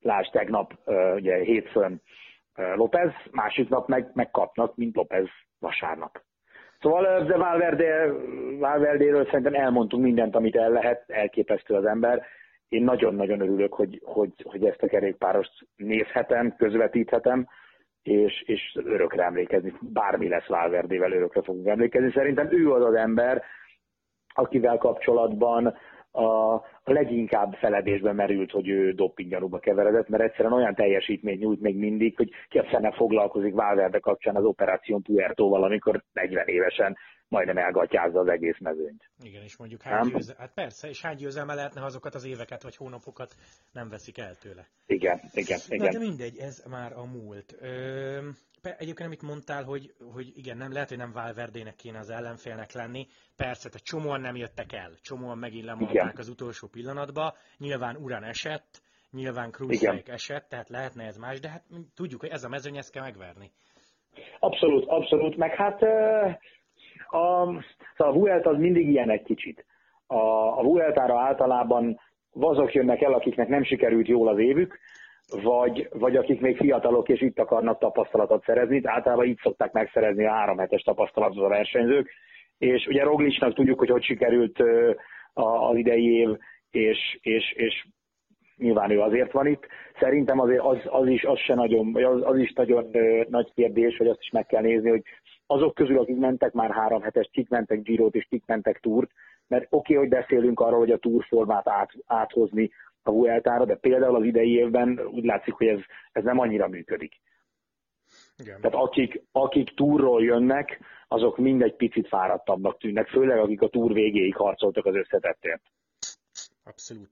lásd 0.01 0.31
tegnap 0.31 0.73
ugye 1.15 1.37
hétfőn 1.37 2.01
López, 2.75 3.11
másik 3.31 3.69
nap 3.69 3.87
meg, 3.87 4.11
megkapnak, 4.13 4.75
mint 4.75 4.95
López 4.95 5.27
vasárnap. 5.59 6.21
Szóval 6.83 7.23
de 7.23 7.37
Valverde, 7.37 8.11
Valverdéről 8.59 9.25
szerintem 9.25 9.53
elmondtunk 9.53 10.03
mindent, 10.03 10.35
amit 10.35 10.55
el 10.55 10.69
lehet, 10.69 11.03
elképesztő 11.07 11.73
az 11.73 11.85
ember. 11.85 12.21
Én 12.69 12.83
nagyon-nagyon 12.83 13.41
örülök, 13.41 13.73
hogy, 13.73 14.01
hogy, 14.03 14.31
hogy 14.43 14.65
ezt 14.65 14.81
a 14.81 14.87
kerékpárost 14.87 15.67
nézhetem, 15.75 16.55
közvetíthetem, 16.57 17.47
és, 18.01 18.41
és 18.45 18.77
örökre 18.85 19.23
emlékezni. 19.23 19.73
Bármi 19.81 20.27
lesz 20.27 20.47
Valverdével, 20.47 21.11
örökre 21.11 21.41
fogunk 21.41 21.67
emlékezni. 21.67 22.11
Szerintem 22.11 22.47
ő 22.51 22.71
az 22.71 22.85
az 22.85 22.93
ember, 22.93 23.43
akivel 24.33 24.77
kapcsolatban 24.77 25.77
a, 26.13 26.61
leginkább 26.83 27.53
feledésbe 27.53 28.13
merült, 28.13 28.51
hogy 28.51 28.67
ő 28.67 28.91
dopinggyanúba 28.91 29.59
keveredett, 29.59 30.09
mert 30.09 30.23
egyszerűen 30.23 30.53
olyan 30.53 30.75
teljesítmény 30.75 31.37
nyújt 31.37 31.61
még 31.61 31.77
mindig, 31.77 32.15
hogy 32.17 32.29
ki 32.49 32.57
a 32.57 32.63
fene 32.63 32.91
foglalkozik 32.91 33.53
Valverde 33.53 33.99
kapcsán 33.99 34.35
az 34.35 34.43
Operáción 34.43 35.01
Puertóval, 35.01 35.63
amikor 35.63 36.03
40 36.13 36.47
évesen 36.47 36.97
majdnem 37.33 37.57
elgatyázza 37.57 38.19
az 38.19 38.27
egész 38.27 38.57
mezőnyt. 38.59 39.09
Igen, 39.23 39.43
és 39.43 39.57
mondjuk 39.57 39.81
hány 39.81 40.07
győze... 40.07 40.35
hát 40.37 40.53
persze, 40.53 40.89
és 40.89 41.01
hány 41.01 41.15
győzelme 41.15 41.53
lehetne, 41.53 41.79
ha 41.79 41.85
azokat 41.85 42.15
az 42.15 42.25
éveket 42.25 42.63
vagy 42.63 42.75
hónapokat 42.75 43.35
nem 43.71 43.89
veszik 43.89 44.17
el 44.17 44.35
tőle. 44.35 44.67
Igen, 44.85 45.19
igen, 45.33 45.59
igen. 45.67 45.85
Na, 45.85 45.91
de 45.91 45.99
mindegy, 45.99 46.37
ez 46.37 46.63
már 46.69 46.93
a 46.93 47.05
múlt. 47.05 47.55
Ö, 47.61 48.29
egyébként 48.61 49.07
amit 49.07 49.21
mondtál, 49.21 49.63
hogy, 49.63 49.93
hogy 50.13 50.31
igen, 50.35 50.57
nem 50.57 50.71
lehet, 50.71 50.89
hogy 50.89 50.97
nem 50.97 51.11
Valverdének 51.11 51.75
kéne 51.75 51.99
az 51.99 52.09
ellenfélnek 52.09 52.71
lenni. 52.71 53.07
Persze, 53.35 53.69
tehát 53.69 53.85
csomóan 53.85 54.21
nem 54.21 54.35
jöttek 54.35 54.73
el, 54.73 54.91
csomóan 55.01 55.37
megint 55.37 55.65
lemondták 55.65 56.17
az 56.17 56.29
utolsó 56.29 56.67
pillanatba. 56.67 57.35
Nyilván 57.57 57.95
Uran 57.95 58.23
esett, 58.23 58.81
nyilván 59.11 59.51
Kruzek 59.51 60.07
esett, 60.07 60.49
tehát 60.49 60.69
lehetne 60.69 61.03
ez 61.03 61.17
más, 61.17 61.39
de 61.39 61.49
hát 61.49 61.63
tudjuk, 61.95 62.19
hogy 62.19 62.29
ez 62.29 62.43
a 62.43 62.49
mezőny, 62.49 62.77
ezt 62.77 62.91
kell 62.91 63.03
megverni. 63.03 63.51
Abszolút, 64.39 64.87
abszolút, 64.87 65.37
meg 65.37 65.55
hát 65.55 65.81
a, 67.09 67.45
szóval 67.97 68.13
a 68.13 68.17
Vuelt 68.17 68.45
az 68.45 68.57
mindig 68.57 68.89
ilyen 68.89 69.09
egy 69.09 69.23
kicsit. 69.23 69.65
A, 70.07 70.17
a 70.59 70.63
Vueltára 70.63 71.19
általában 71.19 71.99
azok 72.39 72.73
jönnek 72.73 73.01
el, 73.01 73.13
akiknek 73.13 73.47
nem 73.47 73.63
sikerült 73.63 74.07
jól 74.07 74.27
az 74.27 74.39
évük, 74.39 74.79
vagy, 75.41 75.89
vagy 75.91 76.15
akik 76.15 76.41
még 76.41 76.57
fiatalok 76.57 77.09
és 77.09 77.21
itt 77.21 77.39
akarnak 77.39 77.79
tapasztalatot 77.79 78.43
szerezni, 78.43 78.81
általában 78.83 79.25
így 79.25 79.39
szokták 79.41 79.71
megszerezni 79.71 80.25
a 80.25 80.31
három 80.31 80.57
hetes 80.57 80.81
tapasztalatot 80.81 81.43
a 81.43 81.47
versenyzők, 81.47 82.09
és 82.57 82.87
ugye 82.87 83.03
Roglicsnak 83.03 83.53
tudjuk, 83.53 83.79
hogy 83.79 83.89
hogy 83.89 84.03
sikerült 84.03 84.63
az 85.33 85.75
idei 85.75 86.17
év, 86.17 86.29
és, 86.71 87.17
és, 87.21 87.51
és 87.51 87.85
nyilván 88.57 88.91
ő 88.91 88.99
azért 88.99 89.31
van 89.31 89.47
itt. 89.47 89.67
Szerintem 89.99 90.39
azért 90.39 90.61
az, 90.61 90.77
az 90.85 91.07
is, 91.07 91.23
az 91.23 91.39
se 91.39 91.53
nagyon, 91.53 91.95
az, 91.95 92.21
az 92.23 92.37
is 92.37 92.53
nagyon 92.53 92.87
nagy 93.29 93.51
kérdés, 93.53 93.97
hogy 93.97 94.07
azt 94.07 94.21
is 94.21 94.29
meg 94.29 94.45
kell 94.45 94.61
nézni, 94.61 94.89
hogy 94.89 95.03
azok 95.45 95.73
közül, 95.73 95.99
akik 95.99 96.17
mentek 96.17 96.53
már 96.53 96.71
három 96.71 97.01
hetes, 97.01 97.29
kik 97.31 97.49
mentek 97.49 97.81
Girot 97.81 98.15
és 98.15 98.25
kik 98.29 98.43
mentek 98.45 98.79
Túrt, 98.79 99.11
mert 99.47 99.63
oké, 99.69 99.75
okay, 99.77 99.95
hogy 99.95 100.19
beszélünk 100.19 100.59
arról, 100.59 100.79
hogy 100.79 100.91
a 100.91 100.97
túrformát 100.97 101.67
át, 101.67 101.91
áthozni 102.05 102.71
a 103.03 103.11
Vueltára, 103.11 103.65
de 103.65 103.75
például 103.75 104.15
az 104.15 104.23
idei 104.23 104.53
évben 104.55 104.99
úgy 105.11 105.23
látszik, 105.23 105.53
hogy 105.53 105.67
ez, 105.67 105.79
ez 106.11 106.23
nem 106.23 106.39
annyira 106.39 106.67
működik. 106.67 107.13
Igen. 108.37 108.61
Tehát 108.61 108.77
akik, 108.77 109.23
akik 109.31 109.73
túrról 109.75 110.23
jönnek, 110.23 110.79
azok 111.07 111.37
mindegy 111.37 111.75
picit 111.75 112.07
fáradtabbnak 112.07 112.77
tűnnek, 112.77 113.07
főleg 113.07 113.37
akik 113.37 113.61
a 113.61 113.67
túr 113.67 113.93
végéig 113.93 114.35
harcoltak 114.35 114.85
az 114.85 114.95
összetettért. 114.95 115.61
Abszolút. 116.63 117.09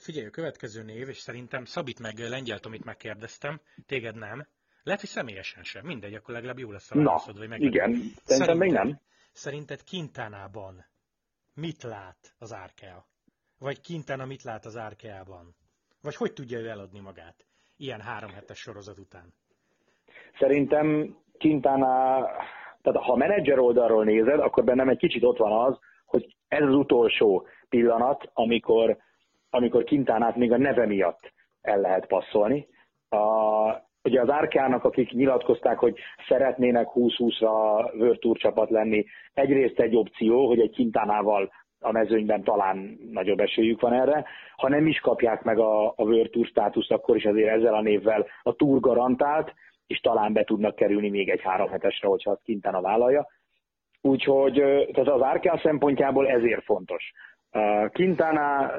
Figyelj, 0.00 0.26
a 0.26 0.30
következő 0.30 0.82
név, 0.82 1.08
és 1.08 1.18
szerintem 1.18 1.64
Szabit 1.64 2.00
meg 2.00 2.18
Lengyel 2.18 2.58
amit 2.62 2.84
megkérdeztem, 2.84 3.60
téged 3.86 4.16
nem. 4.16 4.46
Lehet, 4.82 5.00
hogy 5.00 5.08
személyesen 5.08 5.62
sem. 5.62 5.86
Mindegy, 5.86 6.14
akkor 6.14 6.34
legalább 6.34 6.58
jó 6.58 6.70
lesz 6.70 6.90
a 6.90 6.94
válaszod, 6.94 7.38
vagy 7.38 7.48
meg. 7.48 7.60
igen. 7.60 8.02
Szerintem 8.24 8.56
még 8.56 8.70
nem. 8.72 9.00
Szerinted 9.32 9.84
Kintánában 9.84 10.84
mit 11.54 11.82
lát 11.82 12.34
az 12.38 12.52
Árkea? 12.52 13.06
Vagy 13.58 13.80
Quintana 13.86 14.24
mit 14.24 14.42
lát 14.42 14.64
az 14.64 14.76
Árkeában? 14.76 15.54
Vagy 16.02 16.16
hogy 16.16 16.32
tudja 16.32 16.58
ő 16.58 16.68
eladni 16.68 17.00
magát 17.00 17.46
ilyen 17.76 18.00
három 18.00 18.30
hetes 18.30 18.58
sorozat 18.58 18.98
után? 18.98 19.34
Szerintem 20.38 21.16
Quintana, 21.38 22.20
tehát 22.82 23.02
ha 23.02 23.12
a 23.12 23.16
menedzser 23.16 23.58
oldalról 23.58 24.04
nézed, 24.04 24.40
akkor 24.40 24.64
bennem 24.64 24.88
egy 24.88 24.98
kicsit 24.98 25.22
ott 25.22 25.38
van 25.38 25.66
az, 25.66 25.78
hogy 26.06 26.36
ez 26.48 26.62
az 26.62 26.74
utolsó 26.74 27.46
pillanat, 27.68 28.30
amikor, 28.32 28.98
amikor 29.50 29.84
Quintánát 29.84 30.36
még 30.36 30.52
a 30.52 30.58
neve 30.58 30.86
miatt 30.86 31.32
el 31.60 31.80
lehet 31.80 32.06
passzolni. 32.06 32.66
A, 33.08 33.18
ugye 34.02 34.20
az 34.20 34.30
Árkának, 34.30 34.84
akik 34.84 35.12
nyilatkozták, 35.12 35.78
hogy 35.78 35.98
szeretnének 36.28 36.86
20-20-ra 36.94 37.50
World 37.98 38.36
csapat 38.36 38.70
lenni, 38.70 39.04
egyrészt 39.34 39.78
egy 39.80 39.96
opció, 39.96 40.46
hogy 40.46 40.60
egy 40.60 40.70
Kintánával 40.70 41.50
a 41.80 41.92
mezőnyben 41.92 42.42
talán 42.42 42.98
nagyobb 43.10 43.40
esélyük 43.40 43.80
van 43.80 43.92
erre. 43.92 44.24
Ha 44.56 44.68
nem 44.68 44.86
is 44.86 44.98
kapják 44.98 45.42
meg 45.42 45.58
a, 45.58 45.86
a 45.88 46.02
World 46.02 46.46
státuszt, 46.46 46.90
akkor 46.90 47.16
is 47.16 47.24
azért 47.24 47.50
ezzel 47.56 47.74
a 47.74 47.82
névvel 47.82 48.26
a 48.42 48.52
Tour 48.52 48.80
garantált, 48.80 49.54
és 49.86 50.00
talán 50.00 50.32
be 50.32 50.44
tudnak 50.44 50.74
kerülni 50.74 51.08
még 51.08 51.28
egy 51.28 51.42
három 51.42 51.68
hetesre, 51.68 52.08
hogyha 52.08 52.30
azt 52.30 52.44
Quintana 52.44 52.80
vállalja. 52.80 53.26
Úgyhogy 54.00 54.54
tehát 54.92 55.08
az 55.08 55.20
Arkea 55.20 55.60
szempontjából 55.62 56.28
ezért 56.28 56.64
fontos. 56.64 57.12
Quintana 57.92 58.70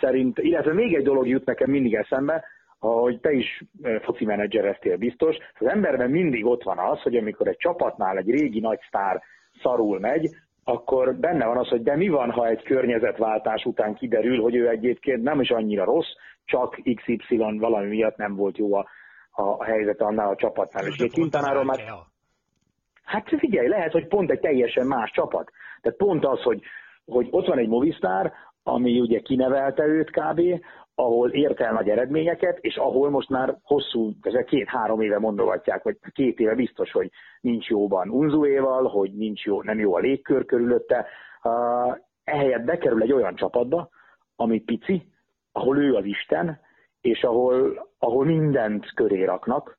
szerint, 0.00 0.38
illetve 0.38 0.72
még 0.72 0.94
egy 0.94 1.04
dolog 1.04 1.28
jut 1.28 1.44
nekem 1.44 1.70
mindig 1.70 1.94
eszembe, 1.94 2.44
ahogy 2.78 3.20
te 3.20 3.32
is 3.32 3.64
foci 4.02 4.24
menedzsereztél 4.24 4.96
biztos, 4.96 5.36
az 5.58 5.66
emberben 5.66 6.10
mindig 6.10 6.46
ott 6.46 6.62
van 6.62 6.78
az, 6.78 7.00
hogy 7.02 7.16
amikor 7.16 7.48
egy 7.48 7.56
csapatnál 7.56 8.16
egy 8.16 8.30
régi 8.30 8.60
nagy 8.60 8.78
sztár 8.86 9.22
szarul 9.62 9.98
megy, 9.98 10.28
akkor 10.64 11.14
benne 11.14 11.46
van 11.46 11.56
az, 11.56 11.68
hogy 11.68 11.82
de 11.82 11.96
mi 11.96 12.08
van, 12.08 12.30
ha 12.30 12.46
egy 12.46 12.62
környezetváltás 12.62 13.64
után 13.64 13.94
kiderül, 13.94 14.42
hogy 14.42 14.54
ő 14.54 14.68
egyébként 14.68 15.22
nem 15.22 15.40
is 15.40 15.50
annyira 15.50 15.84
rossz, 15.84 16.12
csak 16.44 16.78
XY 16.94 17.58
valami 17.58 17.86
miatt 17.86 18.16
nem 18.16 18.34
volt 18.34 18.58
jó 18.58 18.74
a, 18.74 18.86
a 19.30 19.64
helyzet 19.64 20.00
annál 20.00 20.28
a 20.28 20.36
csapatnál. 20.36 20.86
És 20.86 21.04
Quintanáról 21.12 21.64
már... 21.64 21.78
Hát 23.04 23.28
figyelj, 23.38 23.68
lehet, 23.68 23.92
hogy 23.92 24.06
pont 24.06 24.30
egy 24.30 24.40
teljesen 24.40 24.86
más 24.86 25.10
csapat. 25.10 25.50
Tehát 25.80 25.98
pont 25.98 26.24
az, 26.24 26.42
hogy, 26.42 26.62
hogy 27.06 27.28
ott 27.30 27.46
van 27.46 27.58
egy 27.58 27.68
Movistar, 27.68 28.32
ami 28.62 29.00
ugye 29.00 29.20
kinevelte 29.20 29.84
őt 29.86 30.10
kb., 30.10 30.40
ahol 30.94 31.30
ért 31.30 31.60
el 31.60 31.72
nagy 31.72 31.88
eredményeket, 31.88 32.58
és 32.60 32.76
ahol 32.76 33.10
most 33.10 33.28
már 33.28 33.56
hosszú, 33.62 34.12
ezek 34.22 34.44
két-három 34.44 35.00
éve 35.00 35.18
mondogatják, 35.18 35.82
vagy 35.82 35.96
két 36.12 36.38
éve 36.38 36.54
biztos, 36.54 36.90
hogy 36.90 37.10
nincs 37.40 37.66
jóban 37.66 38.08
Unzuéval, 38.08 38.88
hogy 38.88 39.12
nincs 39.12 39.44
jó, 39.44 39.62
nem 39.62 39.78
jó 39.78 39.94
a 39.94 39.98
légkör 39.98 40.44
körülötte. 40.44 41.06
Uh, 41.42 41.96
ehelyett 42.24 42.64
bekerül 42.64 43.02
egy 43.02 43.12
olyan 43.12 43.34
csapatba, 43.34 43.88
ami 44.36 44.60
pici, 44.60 45.06
ahol 45.52 45.78
ő 45.78 45.94
az 45.94 46.04
Isten, 46.04 46.60
és 47.00 47.22
ahol, 47.22 47.88
ahol 47.98 48.24
mindent 48.24 48.94
köré 48.94 49.24
raknak, 49.24 49.78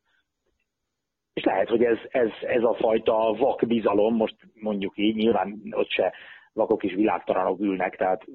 és 1.33 1.43
lehet, 1.43 1.67
hogy 1.69 1.83
ez, 1.83 1.97
ez, 2.09 2.29
ez 2.41 2.63
a 2.63 2.73
fajta 2.73 3.35
vak 3.37 3.67
bizalom, 3.67 4.15
most 4.15 4.35
mondjuk 4.53 4.97
így, 4.97 5.15
nyilván 5.15 5.61
ott 5.71 5.89
se 5.89 6.13
vakok 6.57 6.83
is 6.83 6.93
világtalanok 6.93 7.59
ülnek, 7.59 7.95
tehát 7.95 8.25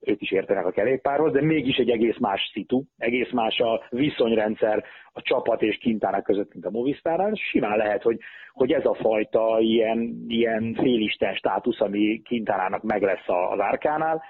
ők 0.00 0.22
is 0.22 0.30
értenek 0.30 0.66
a 0.66 0.70
kerékpárhoz, 0.70 1.32
de 1.32 1.42
mégis 1.42 1.76
egy 1.76 1.90
egész 1.90 2.18
más 2.18 2.50
szitu, 2.52 2.82
egész 2.96 3.30
más 3.30 3.58
a 3.58 3.82
viszonyrendszer 3.90 4.84
a 5.12 5.22
csapat 5.22 5.62
és 5.62 5.78
kintának 5.78 6.22
között, 6.22 6.52
mint 6.52 6.66
a 6.66 6.70
Movistárnál. 6.70 7.34
Simán 7.34 7.76
lehet, 7.76 8.02
hogy, 8.02 8.18
hogy 8.52 8.72
ez 8.72 8.84
a 8.84 8.94
fajta 8.94 9.56
ilyen, 9.60 10.24
ilyen 10.28 10.74
félisten 10.74 11.34
státusz, 11.34 11.80
ami 11.80 12.22
kintánának 12.24 12.82
meg 12.82 13.02
lesz 13.02 13.28
az 13.50 13.60
árkánál, 13.60 14.22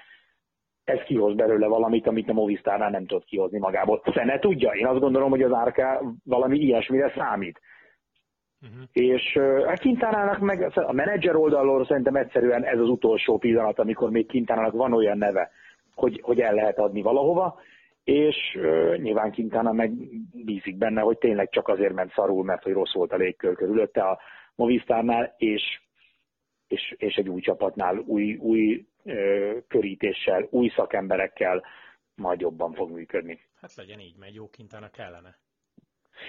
ez 0.83 0.99
kihoz 1.05 1.35
belőle 1.35 1.67
valamit, 1.67 2.07
amit 2.07 2.29
a 2.29 2.33
Movistárnál 2.33 2.89
nem 2.89 3.05
tud 3.05 3.23
kihozni 3.23 3.59
magából. 3.59 4.01
Szene 4.13 4.39
tudja, 4.39 4.71
én 4.71 4.87
azt 4.87 4.99
gondolom, 4.99 5.29
hogy 5.29 5.41
az 5.41 5.53
árká 5.53 6.01
valami 6.23 6.57
ilyesmire 6.57 7.13
számít. 7.15 7.59
Uh-huh. 8.61 8.87
És 8.91 9.35
a 9.67 9.73
Kintánának 9.73 10.39
meg 10.39 10.71
a 10.75 10.91
menedzser 10.91 11.35
oldalról 11.35 11.85
szerintem 11.85 12.15
egyszerűen 12.15 12.63
ez 12.63 12.79
az 12.79 12.89
utolsó 12.89 13.37
pillanat, 13.37 13.79
amikor 13.79 14.09
még 14.09 14.27
Kintánának 14.27 14.73
van 14.73 14.93
olyan 14.93 15.17
neve, 15.17 15.51
hogy, 15.95 16.19
hogy 16.23 16.39
el 16.39 16.53
lehet 16.53 16.77
adni 16.77 17.01
valahova, 17.01 17.59
és 18.03 18.35
uh, 18.55 18.97
nyilván 18.97 19.31
Kintána 19.31 19.71
meg 19.71 19.91
bízik 20.45 20.77
benne, 20.77 21.01
hogy 21.01 21.17
tényleg 21.17 21.49
csak 21.49 21.67
azért 21.67 21.93
ment 21.93 22.11
szarul, 22.13 22.43
mert 22.43 22.63
hogy 22.63 22.73
rossz 22.73 22.93
volt 22.93 23.11
a 23.11 23.15
légkör 23.17 23.55
körülötte 23.55 24.01
a 24.01 24.19
Movistárnál, 24.55 25.35
és, 25.37 25.81
és, 26.67 26.95
és 26.97 27.15
egy 27.15 27.29
új 27.29 27.41
csapatnál, 27.41 27.97
új, 27.97 28.35
új 28.35 28.85
uh, 29.03 29.57
körítéssel, 29.67 30.47
új 30.49 30.71
szakemberekkel 30.75 31.63
majd 32.15 32.39
jobban 32.39 32.73
fog 32.73 32.91
működni. 32.91 33.39
Hát 33.61 33.75
legyen 33.75 33.99
így, 33.99 34.15
mert 34.17 34.33
jó 34.33 34.49
Kintána 34.49 34.89
kellene. 34.89 35.37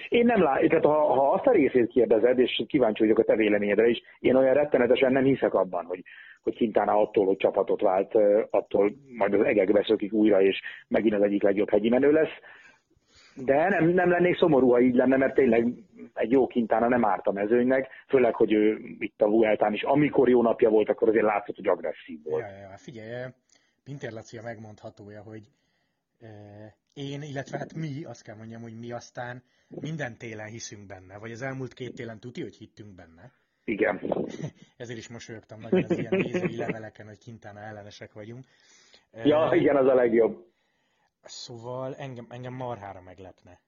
Én 0.09 0.25
nem 0.25 0.41
látom, 0.41 0.67
tehát 0.67 0.85
ha, 0.85 1.13
ha 1.13 1.31
azt 1.31 1.45
a 1.45 1.51
részét 1.51 1.87
kérdezed, 1.87 2.39
és 2.39 2.63
kíváncsi 2.67 3.01
vagyok 3.01 3.19
a 3.19 3.23
te 3.23 3.35
véleményedre 3.35 3.87
is, 3.87 4.01
én 4.19 4.35
olyan 4.35 4.53
rettenetesen 4.53 5.11
nem 5.11 5.23
hiszek 5.23 5.53
abban, 5.53 5.85
hogy, 5.85 6.03
hogy 6.43 6.57
Quintana 6.57 7.01
attól, 7.01 7.25
hogy 7.25 7.37
csapatot 7.37 7.81
vált, 7.81 8.15
attól 8.49 8.93
majd 9.17 9.33
az 9.33 9.45
egekbe 9.45 9.83
szökik 9.87 10.13
újra, 10.13 10.41
és 10.41 10.61
megint 10.87 11.13
az 11.13 11.21
egyik 11.21 11.43
legjobb 11.43 11.69
hegyi 11.69 11.89
menő 11.89 12.11
lesz. 12.11 12.37
De 13.35 13.69
nem, 13.69 13.87
nem 13.89 14.09
lennék 14.09 14.37
szomorú, 14.37 14.71
ha 14.71 14.79
így 14.79 14.95
lenne, 14.95 15.17
mert 15.17 15.33
tényleg 15.33 15.67
egy 16.13 16.31
jó 16.31 16.47
kintána 16.47 16.87
nem 16.87 17.05
árt 17.05 17.27
a 17.27 17.31
mezőnynek, 17.31 17.89
főleg, 18.07 18.35
hogy 18.35 18.53
ő 18.53 18.77
itt 18.99 19.21
a 19.21 19.27
Vueltán 19.27 19.73
is, 19.73 19.83
amikor 19.83 20.29
jó 20.29 20.41
napja 20.41 20.69
volt, 20.69 20.89
akkor 20.89 21.07
azért 21.09 21.25
látszott, 21.25 21.55
hogy 21.55 21.67
agresszív 21.67 22.19
volt. 22.23 22.43
Ja, 22.43 22.57
ja, 22.57 22.77
figyelj, 22.77 23.23
Pinter 23.83 24.11
Laci 24.11 24.37
a 24.37 24.41
megmondhatója, 24.43 25.21
hogy 25.21 25.41
én, 26.93 27.21
illetve 27.21 27.57
hát 27.57 27.73
mi, 27.73 28.03
azt 28.03 28.21
kell 28.21 28.35
mondjam, 28.35 28.61
hogy 28.61 28.79
mi 28.79 28.91
aztán 28.91 29.43
minden 29.67 30.17
télen 30.17 30.47
hiszünk 30.47 30.85
benne, 30.85 31.17
vagy 31.17 31.31
az 31.31 31.41
elmúlt 31.41 31.73
két 31.73 31.95
télen 31.95 32.19
tuti, 32.19 32.41
hogy 32.41 32.55
hittünk 32.55 32.95
benne. 32.95 33.31
Igen. 33.63 34.01
Ezért 34.77 34.97
is 34.97 35.07
mosolyogtam 35.07 35.59
nagyon 35.59 35.83
az 35.83 35.97
ilyen 35.97 36.15
nézői 36.15 36.55
leveleken, 36.55 37.07
hogy 37.07 37.17
kintána 37.17 37.59
ellenesek 37.59 38.13
vagyunk. 38.13 38.45
Ja, 39.11 39.47
uh, 39.47 39.55
igen, 39.55 39.75
az 39.75 39.87
a 39.87 39.93
legjobb. 39.93 40.51
Szóval 41.23 41.95
engem, 41.95 42.27
engem 42.29 42.53
marhára 42.53 43.01
meglepne. 43.01 43.61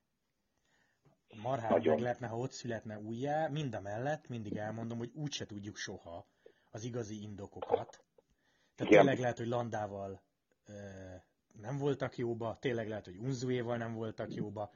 Marhára 1.42 1.76
nagyon. 1.76 1.94
meglepne, 1.94 2.26
ha 2.26 2.36
ott 2.36 2.52
születne 2.52 2.98
újjá, 2.98 3.48
mind 3.48 3.74
a 3.74 3.80
mellett 3.80 4.28
mindig 4.28 4.56
elmondom, 4.56 4.98
hogy 4.98 5.10
úgyse 5.14 5.46
tudjuk 5.46 5.76
soha 5.76 6.26
az 6.70 6.84
igazi 6.84 7.22
indokokat. 7.22 8.04
Tehát 8.74 8.92
igen. 8.92 8.98
tényleg 8.98 9.18
lehet, 9.18 9.38
hogy 9.38 9.46
Landával 9.46 10.22
nem 11.60 11.76
voltak 11.78 12.16
jóba, 12.16 12.56
tényleg 12.60 12.88
lehet, 12.88 13.04
hogy 13.04 13.16
Unzuéval 13.16 13.76
nem 13.76 13.94
voltak 13.94 14.34
jóba, 14.34 14.70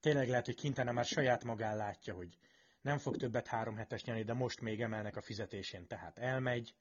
tényleg 0.00 0.28
lehet, 0.28 0.44
hogy 0.44 0.54
Kintana 0.54 0.92
már 0.92 1.04
saját 1.04 1.44
magán 1.44 1.76
látja, 1.76 2.14
hogy 2.14 2.28
nem 2.80 2.98
fog 2.98 3.16
többet 3.16 3.46
három 3.46 3.76
hetes 3.76 4.04
nyerni, 4.04 4.22
de 4.22 4.34
most 4.34 4.60
még 4.60 4.80
emelnek 4.80 5.16
a 5.16 5.20
fizetésén, 5.20 5.86
tehát 5.86 6.18
elmegy. 6.18 6.74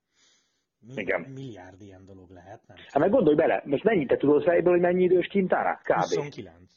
Mi, 0.79 0.93
Igen. 1.01 1.22
Milliárd 1.22 1.81
ilyen 1.81 2.05
dolog 2.05 2.29
lehet, 2.29 2.62
nem? 2.67 2.77
Hát 2.77 3.00
meg 3.00 3.10
gondolj 3.10 3.36
bele, 3.36 3.62
most 3.65 3.83
mennyit 3.83 4.07
te 4.07 4.17
tudod 4.17 4.43
fejből, 4.43 4.74
hogy 4.74 4.81
mennyi 4.81 5.03
idős 5.03 5.27
Quintana? 5.27 5.75
Kb. 5.75 5.93
29. 5.93 6.72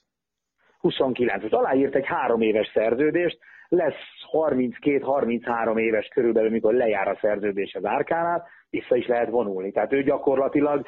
29. 0.78 1.42
Most 1.42 1.54
aláírt 1.54 1.94
egy 1.94 2.06
három 2.06 2.40
éves 2.40 2.70
szerződést, 2.74 3.38
lesz 3.68 3.94
32-33 4.32 5.78
éves 5.78 6.08
körülbelül, 6.08 6.50
mikor 6.50 6.74
lejár 6.74 7.08
a 7.08 7.18
szerződés 7.20 7.74
az 7.74 7.84
árkánál, 7.84 8.48
vissza 8.70 8.96
is 8.96 9.06
lehet 9.06 9.30
vonulni. 9.30 9.72
Tehát 9.72 9.92
ő 9.92 10.02
gyakorlatilag 10.02 10.86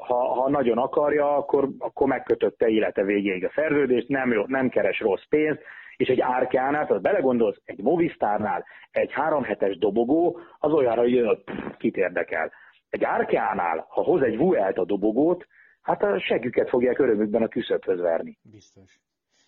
ha, 0.00 0.34
ha 0.34 0.48
nagyon 0.48 0.78
akarja, 0.78 1.36
akkor, 1.36 1.68
akkor 1.78 2.06
megkötötte 2.06 2.68
élete 2.68 3.02
végéig 3.02 3.44
a 3.44 3.52
szerződést, 3.54 4.08
nem, 4.08 4.44
nem 4.46 4.68
keres 4.68 5.00
rossz 5.00 5.24
pénzt, 5.28 5.62
és 5.96 6.08
egy 6.08 6.20
árkánál, 6.20 6.86
tehát 6.86 7.02
belegondolsz, 7.02 7.60
egy 7.64 7.82
Movistárnál 7.82 8.64
egy 8.90 9.12
három 9.12 9.42
hetes 9.42 9.78
dobogó, 9.78 10.40
az 10.58 10.72
olyanra 10.72 11.00
hogy 11.00 11.44
kit 11.78 11.96
érdekel. 11.96 12.52
Egy 12.90 13.04
árkánál, 13.04 13.86
ha 13.88 14.02
hoz 14.02 14.22
egy 14.22 14.36
Vuelt 14.36 14.78
a 14.78 14.84
dobogót, 14.84 15.46
hát 15.82 16.02
a 16.02 16.20
següket 16.20 16.68
fogják 16.68 16.98
örömükben 16.98 17.42
a 17.42 17.48
küszöbhöz 17.48 18.00
verni. 18.00 18.38
Biztos. 18.42 18.98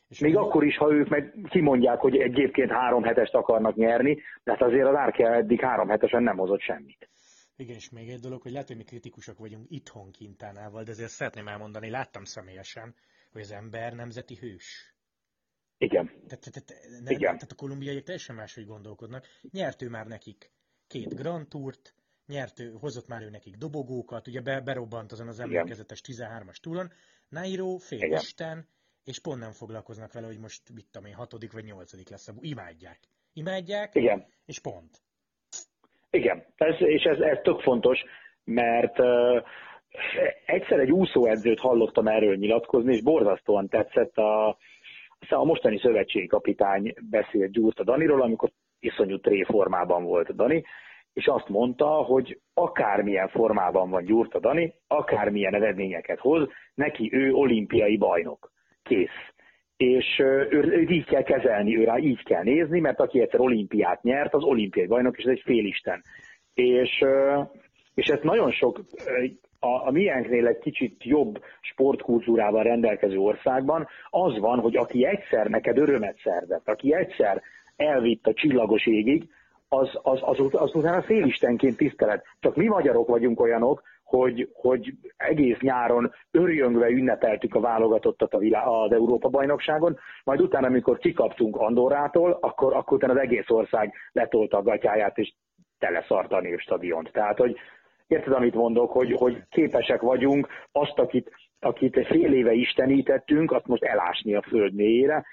És 0.09 0.19
Még 0.19 0.37
akkor 0.37 0.65
is, 0.65 0.77
ha 0.77 0.93
ők 0.93 1.09
meg 1.09 1.35
kimondják, 1.49 1.99
hogy 1.99 2.17
egyébként 2.17 2.71
három 2.71 3.03
hetest 3.03 3.35
akarnak 3.35 3.75
nyerni, 3.75 4.23
de 4.45 4.51
hát 4.51 4.63
azért 4.63 4.87
az 4.87 4.95
Árkea 4.95 5.35
eddig 5.35 5.61
három 5.61 5.89
hetesen 5.89 6.23
nem 6.23 6.37
hozott 6.37 6.61
semmit. 6.61 7.09
Igen, 7.61 7.77
és 7.77 7.91
még 7.91 8.11
egy 8.11 8.21
dolog, 8.21 8.43
hogy 8.43 8.53
lehet, 8.53 8.67
hogy 8.67 8.77
mi 8.77 8.85
kritikusok 8.85 9.39
vagyunk 9.39 9.67
itthon 9.71 10.11
Kintánával, 10.11 10.83
de 10.83 10.91
azért 10.91 11.11
szeretném 11.11 11.49
elmondani, 11.49 11.91
láttam 11.91 12.25
személyesen, 12.25 12.95
hogy 13.33 13.41
az 13.41 13.51
ember 13.51 13.93
nemzeti 13.93 14.37
hős. 14.37 14.95
Igen. 15.79 16.07
Tehát, 16.27 16.51
tehát, 16.51 16.75
nem, 16.91 17.15
Igen. 17.15 17.35
tehát 17.35 17.53
a 17.53 17.55
kolumbiaiak 17.55 18.03
teljesen 18.03 18.35
máshogy 18.35 18.67
gondolkodnak. 18.67 19.27
Nyert 19.51 19.83
ő 19.83 19.89
már 19.89 20.07
nekik 20.07 20.51
két 20.87 21.15
Grand 21.15 21.49
Tourt, 21.49 21.95
nyert 22.27 22.59
ő, 22.59 22.73
hozott 22.73 23.07
már 23.07 23.23
ő 23.23 23.31
nekik 23.31 23.57
dobogókat, 23.57 24.27
ugye 24.27 24.41
be, 24.41 24.61
berobbant 24.61 25.13
azon 25.13 25.29
az 25.29 25.41
emlékezetes 25.41 26.01
13-as 26.07 26.57
túlon. 26.57 26.93
Nairo 27.29 27.79
isten, 27.91 28.69
és 29.05 29.19
pont 29.19 29.41
nem 29.41 29.53
foglalkoznak 29.53 30.13
vele, 30.13 30.27
hogy 30.27 30.39
most 30.39 30.71
mit 30.75 30.87
tudom 30.91 31.09
én, 31.09 31.15
hatodik 31.15 31.53
vagy 31.53 31.65
nyolcadik 31.65 32.09
lesz. 32.09 32.29
Imádják. 32.41 33.01
Imádják, 33.33 33.95
Igen. 33.95 34.27
és 34.45 34.61
pont. 34.61 35.03
Igen, 36.11 36.45
ez, 36.57 36.75
és 36.79 37.03
ez, 37.03 37.19
ez 37.19 37.39
tök 37.43 37.61
fontos, 37.61 38.05
mert 38.45 38.99
uh, 38.99 39.43
egyszer 40.47 40.79
egy 40.79 40.91
úszóedzőt 40.91 41.61
hallottam 41.61 42.07
erről 42.07 42.37
nyilatkozni, 42.37 42.95
és 42.95 43.03
borzasztóan 43.03 43.69
tetszett 43.69 44.17
a, 44.17 44.49
a 45.29 45.45
mostani 45.45 45.79
szövetségkapitány 45.79 46.95
beszélt 47.11 47.53
Gyurta 47.53 47.85
Daniról, 47.85 48.23
amikor 48.23 48.51
iszonyú 48.81 49.19
tré 49.19 49.43
formában 49.43 50.05
volt 50.05 50.35
Dani, 50.35 50.65
és 51.13 51.27
azt 51.27 51.49
mondta, 51.49 51.87
hogy 51.87 52.41
akármilyen 52.55 53.29
formában 53.29 53.91
van 53.91 54.05
Gyurta 54.05 54.39
Dani, 54.39 54.75
akármilyen 54.87 55.55
eredményeket 55.55 56.19
hoz, 56.19 56.49
neki 56.75 57.09
ő 57.13 57.33
olimpiai 57.33 57.97
bajnok. 57.97 58.53
Kész. 58.83 59.33
És 59.81 60.19
őt 60.51 60.91
így 60.91 61.05
kell 61.05 61.23
kezelni, 61.23 61.79
őrá 61.79 61.99
így 61.99 62.23
kell 62.23 62.43
nézni, 62.43 62.81
mert 62.81 63.01
aki 63.01 63.21
egyszer 63.21 63.41
olimpiát 63.41 64.03
nyert, 64.03 64.35
az 64.35 64.45
olimpiai 64.45 64.87
bajnok, 64.87 65.19
és 65.19 65.25
ez 65.25 65.31
egy 65.31 65.43
félisten. 65.45 66.03
És, 66.55 67.05
és 67.95 68.07
ez 68.07 68.19
nagyon 68.23 68.51
sok 68.51 68.81
a, 69.59 69.87
a 69.87 69.91
miénknél 69.91 70.47
egy 70.47 70.59
kicsit 70.59 71.05
jobb 71.05 71.43
sportkultúrával 71.61 72.63
rendelkező 72.63 73.17
országban 73.17 73.89
az 74.11 74.39
van, 74.39 74.59
hogy 74.59 74.77
aki 74.77 75.07
egyszer 75.07 75.47
neked 75.47 75.79
örömet 75.79 76.19
szerzett, 76.23 76.69
aki 76.69 76.95
egyszer 76.95 77.43
elvitt 77.77 78.27
a 78.27 78.35
csillagos 78.35 78.87
égig, 78.87 79.29
az, 79.69 79.91
az, 80.03 80.19
az, 80.23 80.39
az 80.51 80.75
utána 80.75 81.03
félistenként 81.03 81.77
tisztelet. 81.77 82.25
Csak 82.41 82.57
mi 82.57 82.67
magyarok 82.67 83.09
vagyunk 83.09 83.41
olyanok, 83.41 83.83
hogy, 84.11 84.49
hogy 84.53 84.93
egész 85.17 85.59
nyáron 85.61 86.13
örjöngve 86.31 86.89
ünnepeltük 86.89 87.55
a 87.55 87.61
válogatottat 87.61 88.35
a 88.35 88.39
vilá, 88.39 88.63
az 88.65 88.93
Európa-bajnokságon, 88.93 89.99
majd 90.25 90.41
utána, 90.41 90.67
amikor 90.67 90.99
kikaptunk 90.99 91.57
Andorrától, 91.57 92.39
akkor, 92.41 92.75
akkor 92.75 92.97
utána 92.97 93.13
az 93.13 93.19
egész 93.19 93.51
ország 93.51 93.93
letolta 94.13 94.57
a 94.57 94.63
gatyáját, 94.63 95.19
és 95.19 95.33
teleszart 95.79 96.33
a 96.33 96.43
stadiont. 96.59 97.13
Tehát, 97.13 97.39
hogy 97.39 97.57
Érted, 98.07 98.33
amit 98.33 98.55
mondok, 98.55 98.91
hogy, 98.91 99.13
hogy 99.13 99.43
képesek 99.49 100.01
vagyunk 100.01 100.49
azt, 100.73 100.99
akit, 100.99 101.31
akit 101.61 102.07
fél 102.07 102.33
éve 102.33 102.53
istenítettünk, 102.53 103.53
azt 103.53 103.67
most 103.67 103.83
elásni 103.83 104.35
a 104.35 104.43
föld 104.43 104.75
mélyére, 104.75 105.25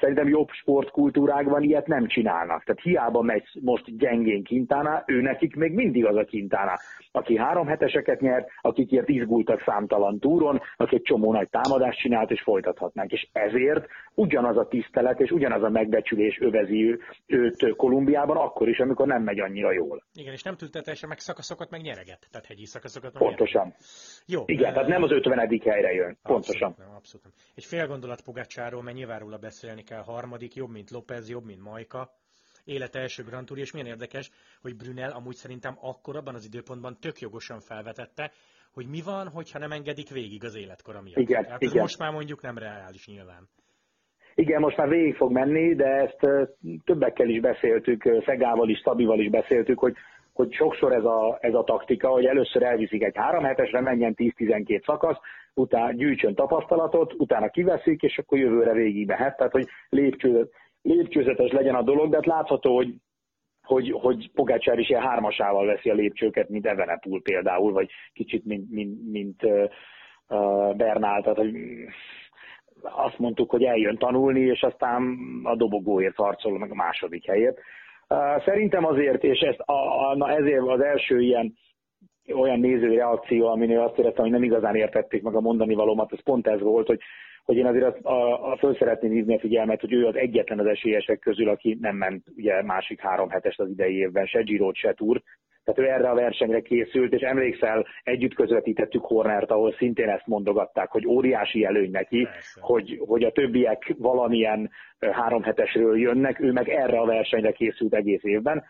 szerintem 0.00 0.28
jobb 0.28 0.48
sportkultúrákban 0.50 1.62
ilyet 1.62 1.86
nem 1.86 2.06
csinálnak. 2.06 2.64
Tehát 2.64 2.82
hiába 2.82 3.22
megy 3.22 3.44
most 3.60 3.96
gyengén 3.96 4.42
kintáná, 4.42 5.02
ő 5.06 5.20
nekik 5.20 5.56
még 5.56 5.72
mindig 5.72 6.06
az 6.06 6.16
a 6.16 6.24
kintáná, 6.24 6.78
aki 7.12 7.36
három 7.36 7.66
heteseket 7.66 8.20
nyert, 8.20 8.48
akikért 8.60 9.08
izgultak 9.08 9.62
számtalan 9.66 10.18
túron, 10.18 10.60
aki 10.76 10.94
egy 10.94 11.02
csomó 11.02 11.32
nagy 11.32 11.48
támadást 11.48 11.98
csinált, 11.98 12.30
és 12.30 12.42
folytathatnánk. 12.42 13.12
És 13.12 13.28
ezért 13.32 13.86
ugyanaz 14.14 14.56
a 14.56 14.68
tisztelet 14.68 15.20
és 15.20 15.30
ugyanaz 15.30 15.62
a 15.62 15.68
megbecsülés 15.68 16.38
övezi 16.40 16.90
ő, 16.90 17.00
őt 17.26 17.76
Kolumbiában, 17.76 18.36
akkor 18.36 18.68
is, 18.68 18.78
amikor 18.78 19.06
nem 19.06 19.22
megy 19.22 19.40
annyira 19.40 19.72
jól. 19.72 20.02
Igen, 20.14 20.32
és 20.32 20.42
nem 20.42 20.56
tüntetesen 20.56 21.08
meg 21.08 21.18
szakaszokat 21.18 21.70
meg 21.70 21.80
nyereget, 21.80 22.28
tehát 22.30 22.46
hegyi 22.46 22.66
szakaszokat 22.66 23.12
meg 23.12 23.22
Pontosan. 23.22 23.62
Nyereget. 23.62 23.84
Jó. 24.26 24.42
Igen, 24.46 24.68
uh, 24.68 24.74
tehát 24.74 24.88
nem 24.88 25.02
az 25.02 25.10
ötvenedik 25.10 25.62
helyre 25.64 25.92
jön. 25.92 26.18
Pontosan. 26.22 26.68
Abszolút 26.68 26.88
nem, 26.88 26.96
abszolút 26.96 27.24
nem. 27.24 27.32
Egy 27.54 27.64
fél 27.64 27.86
gondolat 27.86 28.22
Pogácsáról, 28.24 28.81
mert 28.82 28.96
nyilván 28.96 29.18
róla 29.18 29.36
beszélni 29.36 29.82
kell. 29.82 30.02
Harmadik, 30.02 30.54
jobb, 30.54 30.70
mint 30.70 30.90
López, 30.90 31.28
jobb, 31.28 31.44
mint 31.44 31.62
Majka. 31.62 32.10
Élet 32.64 32.94
első 32.94 33.22
Grand 33.22 33.46
Tour, 33.46 33.58
és 33.58 33.72
milyen 33.72 33.88
érdekes, 33.88 34.30
hogy 34.62 34.76
Brunel 34.76 35.10
amúgy 35.10 35.34
szerintem 35.34 35.76
akkor 35.80 36.16
abban 36.16 36.34
az 36.34 36.44
időpontban 36.44 36.96
tök 37.00 37.20
jogosan 37.20 37.60
felvetette, 37.60 38.30
hogy 38.72 38.86
mi 38.86 39.00
van, 39.04 39.28
hogyha 39.28 39.58
nem 39.58 39.72
engedik 39.72 40.10
végig 40.10 40.44
az 40.44 40.54
életkora 40.54 41.02
miatt. 41.02 41.16
Igen, 41.16 41.44
hát 41.44 41.62
igen. 41.62 41.80
most 41.80 41.98
már 41.98 42.12
mondjuk 42.12 42.42
nem 42.42 42.58
reális 42.58 43.06
nyilván. 43.06 43.48
Igen, 44.34 44.60
most 44.60 44.76
már 44.76 44.88
végig 44.88 45.14
fog 45.14 45.32
menni, 45.32 45.74
de 45.74 45.86
ezt 45.86 46.50
többekkel 46.84 47.28
is 47.28 47.40
beszéltük, 47.40 48.02
Szegával 48.24 48.68
is, 48.68 48.80
Szabival 48.84 49.20
is 49.20 49.30
beszéltük, 49.30 49.78
hogy 49.78 49.94
hogy 50.32 50.52
sokszor 50.52 50.92
ez 50.92 51.04
a, 51.04 51.38
ez 51.40 51.54
a 51.54 51.64
taktika, 51.64 52.08
hogy 52.08 52.24
először 52.24 52.62
elviszik 52.62 53.02
egy 53.02 53.16
három 53.16 53.44
hetesre, 53.44 53.80
menjen 53.80 54.14
10-12 54.16 54.84
szakasz, 54.84 55.18
utána 55.54 55.92
gyűjtsön 55.92 56.34
tapasztalatot, 56.34 57.14
utána 57.16 57.48
kiveszik, 57.48 58.02
és 58.02 58.18
akkor 58.18 58.38
jövőre 58.38 58.72
végig 58.72 59.06
mehet. 59.06 59.36
Tehát, 59.36 59.52
hogy 59.52 59.68
lépcső, 59.88 60.50
lépcsőzetes 60.82 61.50
legyen 61.50 61.74
a 61.74 61.82
dolog, 61.82 62.10
de 62.10 62.16
hát 62.16 62.26
látható, 62.26 62.74
hogy 62.76 62.94
hogy, 63.62 63.90
hogy 64.00 64.30
Pogácsár 64.34 64.78
is 64.78 64.88
ilyen 64.88 65.02
hármasával 65.02 65.66
veszi 65.66 65.90
a 65.90 65.94
lépcsőket, 65.94 66.48
mint 66.48 66.66
Evenepul 66.66 67.22
például, 67.22 67.72
vagy 67.72 67.90
kicsit, 68.12 68.44
mint, 68.44 68.70
mint, 68.70 69.10
mint 69.10 69.42
uh, 69.42 70.76
Bernál, 70.76 71.22
tehát 71.22 71.38
hogy 71.38 71.54
azt 72.82 73.18
mondtuk, 73.18 73.50
hogy 73.50 73.64
eljön 73.64 73.98
tanulni, 73.98 74.40
és 74.40 74.62
aztán 74.62 75.18
a 75.42 75.56
dobogóért 75.56 76.16
harcol 76.16 76.58
meg 76.58 76.70
a 76.70 76.74
második 76.74 77.26
helyért. 77.26 77.58
Szerintem 78.44 78.84
azért, 78.84 79.24
és 79.24 79.38
ezt 79.38 79.58
a, 79.58 80.08
a, 80.08 80.16
na 80.16 80.30
ezért 80.30 80.66
az 80.66 80.80
első 80.80 81.20
ilyen 81.20 81.54
olyan 82.34 82.60
nézői 82.60 82.96
reakció, 82.96 83.46
aminél 83.46 83.80
azt 83.80 83.98
éreztem, 83.98 84.22
hogy 84.22 84.32
nem 84.32 84.42
igazán 84.42 84.74
értették 84.74 85.22
meg 85.22 85.34
a 85.34 85.40
mondani 85.40 85.74
valómat, 85.74 86.12
ez 86.12 86.22
pont 86.22 86.46
ez 86.46 86.60
volt, 86.60 86.86
hogy, 86.86 87.00
hogy 87.44 87.56
én 87.56 87.66
azért 87.66 87.84
a, 87.84 88.10
a, 88.10 88.52
a 88.52 88.56
föl 88.56 88.74
szeretném 88.74 89.10
hívni 89.10 89.34
a 89.34 89.40
figyelmet, 89.40 89.80
hogy 89.80 89.92
ő 89.92 90.06
az 90.06 90.16
egyetlen 90.16 90.58
az 90.58 90.66
esélyesek 90.66 91.18
közül, 91.18 91.48
aki 91.48 91.76
nem 91.80 91.96
ment 91.96 92.24
ugye 92.36 92.62
másik 92.62 93.00
három 93.00 93.28
hetest 93.28 93.60
az 93.60 93.68
idei 93.68 93.96
évben, 93.96 94.26
se 94.26 94.42
Giro, 94.42 94.72
se 94.74 94.92
Tour, 94.92 95.22
tehát 95.64 95.80
ő 95.80 95.94
erre 95.94 96.10
a 96.10 96.14
versenyre 96.14 96.60
készült, 96.60 97.12
és 97.12 97.20
emlékszel, 97.20 97.86
együtt 98.02 98.34
közvetítettük 98.34 99.04
Hornert, 99.04 99.50
ahol 99.50 99.72
szintén 99.72 100.08
ezt 100.08 100.26
mondogatták, 100.26 100.90
hogy 100.90 101.06
óriási 101.06 101.64
előny 101.64 101.90
neki, 101.90 102.28
hogy, 102.60 103.00
hogy 103.06 103.22
a 103.24 103.32
többiek 103.32 103.94
valamilyen 103.98 104.70
három 105.12 105.42
hetesről 105.42 105.98
jönnek, 105.98 106.40
ő 106.40 106.52
meg 106.52 106.68
erre 106.68 106.98
a 106.98 107.06
versenyre 107.06 107.52
készült 107.52 107.94
egész 107.94 108.24
évben. 108.24 108.64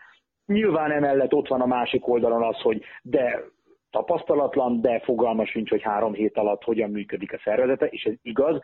Nyilván 0.45 0.91
emellett 0.91 1.33
ott 1.33 1.47
van 1.47 1.61
a 1.61 1.65
másik 1.65 2.07
oldalon 2.07 2.43
az, 2.43 2.61
hogy 2.61 2.83
de 3.01 3.43
tapasztalatlan, 3.89 4.81
de 4.81 4.99
fogalma 4.99 5.45
sincs, 5.45 5.69
hogy 5.69 5.81
három 5.81 6.13
hét 6.13 6.37
alatt 6.37 6.63
hogyan 6.63 6.89
működik 6.89 7.33
a 7.33 7.41
szervezete, 7.43 7.85
és 7.85 8.03
ez 8.03 8.13
igaz, 8.21 8.61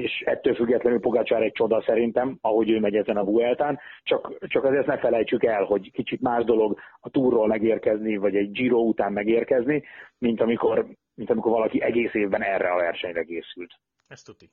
és 0.00 0.22
ettől 0.24 0.54
függetlenül 0.54 1.00
Pogácsár 1.00 1.42
egy 1.42 1.52
csoda 1.52 1.82
szerintem, 1.86 2.38
ahogy 2.40 2.70
ő 2.70 2.80
megy 2.80 2.94
ezen 2.94 3.16
a 3.16 3.24
Vueltán, 3.24 3.78
csak, 4.02 4.38
csak 4.46 4.64
azért 4.64 4.86
ne 4.86 4.98
felejtsük 4.98 5.44
el, 5.44 5.64
hogy 5.64 5.90
kicsit 5.92 6.20
más 6.20 6.44
dolog 6.44 6.78
a 7.00 7.10
túrról 7.10 7.46
megérkezni, 7.46 8.16
vagy 8.16 8.36
egy 8.36 8.50
Giro 8.50 8.78
után 8.78 9.12
megérkezni, 9.12 9.82
mint 10.18 10.40
amikor, 10.40 10.86
mint 11.14 11.30
amikor 11.30 11.52
valaki 11.52 11.82
egész 11.82 12.14
évben 12.14 12.42
erre 12.42 12.70
a 12.70 12.76
versenyre 12.76 13.24
készült. 13.24 13.72
Ez 14.08 14.22
tuti. 14.22 14.50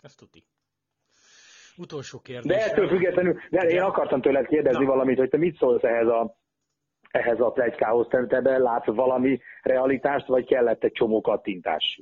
Ez 0.00 0.14
tuti. 0.14 0.44
Utolsó 1.76 2.18
kérdés. 2.18 2.56
De 2.56 2.64
ettől 2.64 2.88
függetlenül, 2.88 3.40
de 3.50 3.60
én 3.68 3.80
akartam 3.80 4.20
tőled 4.20 4.46
kérdezni 4.46 4.84
Na. 4.84 4.90
valamit, 4.90 5.18
hogy 5.18 5.28
te 5.28 5.36
mit 5.36 5.56
szólsz 5.56 5.82
ehhez 5.82 6.06
a, 6.06 6.36
ehhez 7.10 7.40
a 7.40 7.50
plegykához, 7.50 8.06
te 8.08 8.18
ebben 8.18 8.60
látsz 8.60 8.86
valami 8.86 9.40
realitást, 9.62 10.26
vagy 10.26 10.46
kellett 10.46 10.84
egy 10.84 10.92
csomó 10.92 11.20
kattintás? 11.20 12.00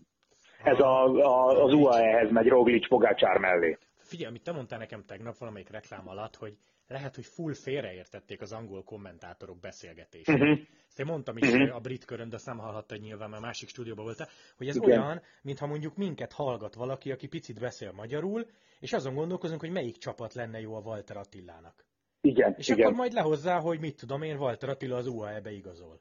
Ez 0.65 0.79
a, 0.79 1.05
a, 1.05 1.65
az 1.65 1.73
UAE-hez 1.73 2.31
megy 2.31 2.47
Roglic 2.47 2.89
Pogácsár 2.89 3.39
mellé. 3.39 3.79
Figyelj, 3.97 4.29
amit 4.29 4.43
te 4.43 4.53
mondtál 4.53 4.79
nekem 4.79 5.05
tegnap 5.05 5.39
valamelyik 5.39 5.71
reklám 5.71 6.09
alatt, 6.09 6.37
hogy 6.37 6.57
lehet, 6.89 7.15
hogy 7.15 7.25
full 7.25 7.55
félreértették 7.55 8.41
az 8.41 8.53
angol 8.53 8.83
kommentátorok 8.85 9.61
beszélgetését. 9.61 10.35
Uh-huh. 10.35 10.59
Ezt 10.89 11.01
én 11.01 11.07
mondtam 11.07 11.37
is 11.37 11.51
uh-huh. 11.51 11.75
a 11.75 11.81
brit 11.81 12.05
körön, 12.05 12.29
de 12.29 12.35
azt 12.35 12.47
nem 12.47 12.59
hallhatta 12.59 12.97
nyilván, 12.97 13.31
mert 13.31 13.43
másik 13.43 13.69
stúdióban 13.69 14.05
volt, 14.05 14.29
hogy 14.57 14.69
ez 14.69 14.77
Igen. 14.77 14.91
olyan, 14.91 15.23
mintha 15.43 15.67
mondjuk 15.67 15.97
minket 15.97 16.33
hallgat 16.33 16.75
valaki, 16.75 17.13
aki 17.13 17.27
picit 17.27 17.61
beszél 17.61 17.93
magyarul, 17.93 18.47
és 18.81 18.93
azon 18.93 19.15
gondolkozunk, 19.15 19.61
hogy 19.61 19.71
melyik 19.71 19.97
csapat 19.97 20.35
lenne 20.35 20.61
jó 20.61 20.75
a 20.75 20.81
Walter 20.81 21.17
Attilának. 21.17 21.85
Igen, 22.21 22.55
és 22.59 22.69
igen. 22.69 22.85
akkor 22.85 22.97
majd 22.97 23.13
lehozzá, 23.13 23.61
hogy 23.61 23.81
mit 23.81 23.97
tudom 23.97 24.23
én, 24.23 24.37
Walter 24.37 24.69
Attila 24.69 24.97
az 24.97 25.07
UAE-be 25.07 25.51
igazol. 25.51 26.01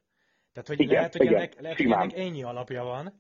Tehát, 0.54 0.68
hogy 0.68 0.80
igen, 0.80 0.96
lehet, 0.96 1.16
hogy, 1.16 1.26
igen. 1.26 1.38
Ennek, 1.38 1.62
lehet, 1.62 1.78
hogy 1.78 1.92
ennek 1.92 2.18
ennyi 2.18 2.44
alapja 2.44 2.84
van, 2.84 3.14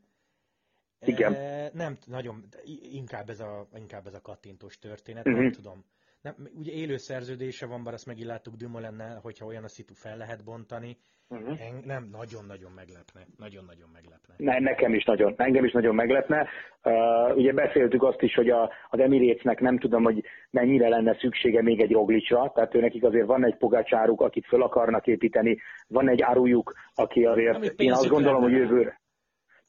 igen. 1.05 1.33
E, 1.33 1.69
nem, 1.73 1.97
nagyon, 2.05 2.43
inkább 2.91 3.29
ez 3.29 3.39
a, 3.39 3.67
inkább 3.75 4.07
ez 4.07 4.13
a 4.13 4.21
kattintós 4.21 4.79
történet, 4.79 5.27
uh-huh. 5.27 5.41
nem 5.41 5.51
tudom. 5.51 5.85
Nem, 6.21 6.35
ugye 6.59 6.71
élő 6.71 6.97
szerződése 6.97 7.65
van, 7.65 7.83
bár 7.83 7.93
azt 7.93 8.05
megint 8.05 8.27
láttuk 8.27 8.55
Dumolennel, 8.55 9.19
hogyha 9.21 9.45
olyan 9.45 9.63
a 9.63 9.67
szitu 9.67 9.93
fel 9.93 10.17
lehet 10.17 10.43
bontani. 10.43 10.97
Uh-huh. 11.29 11.61
En, 11.61 11.81
nem, 11.85 12.09
nagyon-nagyon 12.11 12.71
meglepne. 12.75 13.21
Nagyon-nagyon 13.37 13.89
meglepne. 13.93 14.33
Ne, 14.37 14.59
nekem 14.59 14.93
is 14.93 15.03
nagyon, 15.03 15.33
engem 15.37 15.65
is 15.65 15.71
nagyon 15.71 15.95
meglepne. 15.95 16.47
Uh, 16.83 17.35
ugye 17.35 17.53
beszéltük 17.53 18.03
azt 18.03 18.21
is, 18.21 18.33
hogy 18.35 18.49
a, 18.49 18.71
az 18.89 18.99
Emiratesnek 18.99 19.59
nem 19.59 19.77
tudom, 19.77 20.03
hogy 20.03 20.23
mennyire 20.49 20.87
lenne 20.87 21.17
szüksége 21.19 21.61
még 21.61 21.81
egy 21.81 21.91
Roglicsra, 21.91 22.51
tehát 22.55 22.75
ő 22.75 22.79
nekik 22.79 23.03
azért 23.03 23.25
van 23.25 23.45
egy 23.45 23.57
pogácsáruk, 23.57 24.21
akit 24.21 24.45
föl 24.45 24.61
akarnak 24.61 25.07
építeni, 25.07 25.57
van 25.87 26.09
egy 26.09 26.21
árujuk, 26.21 26.73
aki 26.93 27.25
azért, 27.25 27.79
én 27.79 27.91
azt 27.91 28.07
gondolom, 28.07 28.41
lenne. 28.41 28.53
hogy 28.53 28.61
jövőre 28.61 29.01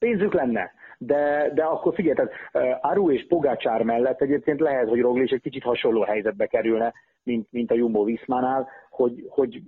pénzük 0.03 0.33
lenne 0.33 0.71
de, 1.05 1.51
de 1.53 1.63
akkor 1.63 1.93
figyelj, 1.93 2.15
tehát 2.15 2.31
uh, 2.53 2.91
Aru 2.91 3.11
és 3.11 3.25
Pogácsár 3.27 3.81
mellett 3.81 4.21
egyébként 4.21 4.59
lehet, 4.59 4.89
hogy 4.89 5.01
Roglic 5.01 5.31
egy 5.31 5.41
kicsit 5.41 5.63
hasonló 5.63 6.01
helyzetbe 6.01 6.45
kerülne, 6.45 6.93
mint, 7.23 7.47
mint 7.51 7.71
a 7.71 7.75
Jumbo 7.75 8.03
Viszmánál, 8.03 8.67
hogy, 8.89 9.25
hogy 9.29 9.61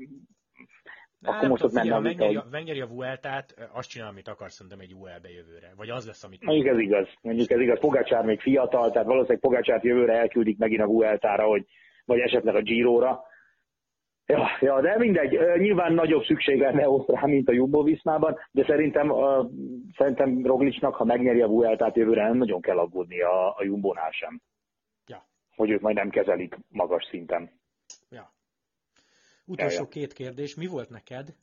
akkor 1.22 1.40
hát, 1.40 1.50
most 1.50 1.64
ott 1.64 1.72
menne, 1.72 2.00
megnyeri, 2.00 2.36
hogy... 2.36 2.44
megnyeri 2.52 2.82
a 2.82 2.88
Vueltát, 2.88 3.70
azt 3.74 3.90
csinál, 3.90 4.08
amit 4.08 4.28
akar 4.28 4.52
szerintem 4.52 4.80
egy 4.80 4.94
UL-be 4.94 5.30
jövőre. 5.30 5.74
Vagy 5.78 5.90
az 5.90 6.06
lesz, 6.06 6.24
amit... 6.24 6.44
Mondjuk 6.44 6.68
ez 6.68 6.80
igaz. 6.80 7.08
Mondjuk 7.22 7.50
ez 7.52 7.60
igaz. 7.60 7.80
Pogácsár 7.80 8.26
még 8.26 8.40
fiatal, 8.40 8.92
tehát 8.92 9.08
valószínűleg 9.08 9.42
Pogácsárt 9.42 9.84
jövőre 9.84 10.14
elküldik 10.14 10.58
megint 10.58 10.82
a 10.82 10.86
Vueltára, 10.86 11.44
hogy, 11.44 11.66
vagy 12.06 12.20
esetleg 12.20 12.56
a 12.56 12.62
Giro-ra, 12.62 13.24
Ja, 14.28 14.48
ja, 14.60 14.82
de 14.82 14.98
mindegy, 14.98 15.40
nyilván 15.58 15.94
nagyobb 15.94 16.24
szükség 16.24 16.60
lenne 16.60 16.90
ott 16.90 17.10
rá, 17.10 17.26
mint 17.26 17.50
a 17.50 17.52
Jumbo 17.52 17.84
Viszmában, 17.84 18.38
de 18.52 18.64
szerintem, 18.64 19.10
uh, 19.10 19.50
szerintem 19.98 20.46
Roglicsnak, 20.46 20.96
ha 20.96 21.04
megnyeri 21.04 21.42
a 21.42 21.48
Vueltát 21.48 21.96
jövőre, 21.96 22.24
nem 22.24 22.38
nagyon 22.38 22.62
kell 22.62 22.78
aggódni 22.78 23.22
a, 23.22 23.48
a 23.58 23.64
Jumbo-nál 23.64 24.12
sem. 24.12 24.42
Ja. 25.08 25.28
Hogy 25.56 25.70
ők 25.70 25.82
majd 25.82 25.96
nem 25.96 26.10
kezelik 26.10 26.58
magas 26.70 27.06
szinten. 27.06 27.52
Ja. 28.10 28.34
Utolsó 29.46 29.76
ja, 29.76 29.82
ja. 29.82 29.88
két 29.88 30.14
kérdés. 30.14 30.56
Mi 30.56 30.68
volt 30.68 30.90
neked 30.90 31.36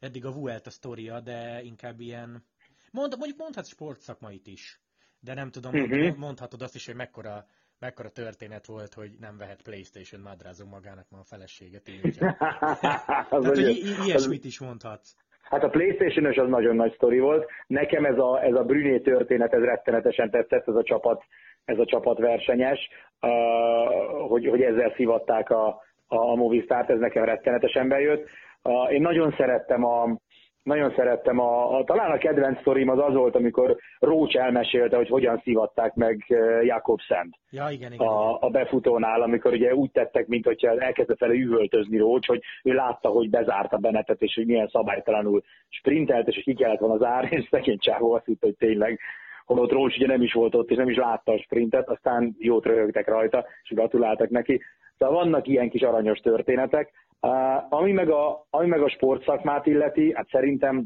eddig 0.00 0.24
a 0.24 0.32
Vuelta 0.32 0.70
sztoria, 0.70 1.20
de 1.20 1.60
inkább 1.62 2.00
ilyen... 2.00 2.44
Mond, 2.90 3.14
mondjuk 3.18 3.38
mondhatsz 3.38 3.68
sportszakmait 3.68 4.46
is, 4.46 4.80
de 5.20 5.34
nem 5.34 5.50
tudom, 5.50 5.74
uh-huh. 5.74 6.16
mondhatod 6.16 6.62
azt 6.62 6.74
is, 6.74 6.86
hogy 6.86 6.94
mekkora 6.94 7.44
mekkora 7.86 8.08
történet 8.08 8.66
volt, 8.66 8.94
hogy 8.94 9.10
nem 9.20 9.34
vehet 9.38 9.62
Playstation 9.62 10.20
madrázó 10.30 10.64
magának, 10.76 11.06
ma 11.10 11.18
a 11.18 11.30
felesége 11.32 11.78
tiltja. 11.78 12.26
Tehát, 12.80 13.28
hogy 13.28 13.58
i- 13.58 13.82
ilyesmit 14.06 14.44
is 14.44 14.60
mondhatsz. 14.60 15.10
Hát 15.42 15.62
a 15.64 15.68
Playstation-ös 15.68 16.36
az 16.36 16.48
nagyon 16.48 16.76
nagy 16.76 16.92
sztori 16.94 17.18
volt. 17.18 17.50
Nekem 17.66 18.04
ez 18.04 18.18
a, 18.18 18.42
ez 18.42 18.54
a 18.54 18.62
Brüné 18.64 18.98
történet, 18.98 19.52
ez 19.52 19.62
rettenetesen 19.62 20.30
tetszett, 20.30 20.68
ez 20.68 20.74
a 20.74 20.82
csapat, 20.82 21.22
ez 21.64 21.78
a 21.78 21.84
csapat 21.84 22.18
versenyes, 22.18 22.88
uh, 23.20 24.28
hogy, 24.28 24.46
hogy 24.46 24.62
ezzel 24.62 24.92
szivatták 24.96 25.50
a, 25.50 25.66
a, 26.06 26.16
a 26.16 26.34
Movistart, 26.34 26.90
ez 26.90 26.98
nekem 26.98 27.24
rettenetesen 27.24 27.88
bejött. 27.88 28.28
Uh, 28.62 28.92
én 28.92 29.00
nagyon 29.00 29.34
szerettem 29.36 29.84
a, 29.84 30.18
nagyon 30.62 30.92
szerettem. 30.96 31.38
A, 31.38 31.78
a, 31.78 31.84
talán 31.84 32.10
a 32.10 32.18
kedvenc 32.18 32.60
sztorim 32.60 32.88
az 32.88 32.98
az 32.98 33.14
volt, 33.14 33.34
amikor 33.34 33.76
Rócs 33.98 34.36
elmesélte, 34.36 34.96
hogy 34.96 35.08
hogyan 35.08 35.40
szivatták 35.44 35.94
meg 35.94 36.24
eh, 36.28 36.64
Jakobszent 36.64 37.34
ja, 37.50 37.68
igen, 37.70 37.92
igen, 37.92 38.06
a, 38.06 38.40
a 38.40 38.48
befutónál, 38.50 39.22
amikor 39.22 39.52
ugye 39.52 39.74
úgy 39.74 39.90
tettek, 39.90 40.26
mint 40.26 40.44
hogyha 40.44 40.78
elkezdett 40.78 41.18
vele 41.18 41.34
üvöltözni 41.34 41.98
Rócs, 41.98 42.26
hogy 42.26 42.42
ő 42.62 42.72
látta, 42.72 43.08
hogy 43.08 43.30
bezárta 43.30 43.76
Benetet, 43.76 44.22
és 44.22 44.34
hogy 44.34 44.46
milyen 44.46 44.68
szabálytalanul 44.68 45.42
sprintelt, 45.68 46.28
és 46.28 46.34
hogy 46.34 46.44
ki 46.44 46.54
kellett 46.54 46.80
volna 46.80 46.98
zárni, 46.98 47.36
és 47.36 47.48
szegény 47.50 47.78
csávó 47.78 48.12
azt 48.12 48.26
hitt, 48.26 48.42
hogy 48.42 48.56
tényleg 48.56 49.00
holott 49.44 49.70
Rócs 49.70 49.96
ugye 49.96 50.06
nem 50.06 50.22
is 50.22 50.32
volt 50.32 50.54
ott, 50.54 50.70
és 50.70 50.76
nem 50.76 50.88
is 50.88 50.96
látta 50.96 51.32
a 51.32 51.38
sprintet, 51.38 51.88
aztán 51.88 52.36
jót 52.38 52.64
röhögtek 52.64 53.08
rajta, 53.08 53.46
és 53.62 53.70
gratuláltak 53.70 54.28
neki. 54.28 54.60
Szóval 54.98 55.14
vannak 55.14 55.46
ilyen 55.46 55.70
kis 55.70 55.82
aranyos 55.82 56.18
történetek. 56.18 56.92
Uh, 57.26 57.72
ami, 57.72 57.92
meg 57.92 58.10
a, 58.10 58.46
ami 58.50 58.66
meg 58.66 58.82
a 58.82 58.88
sportszakmát 58.88 59.66
illeti, 59.66 60.12
hát 60.14 60.28
szerintem 60.28 60.84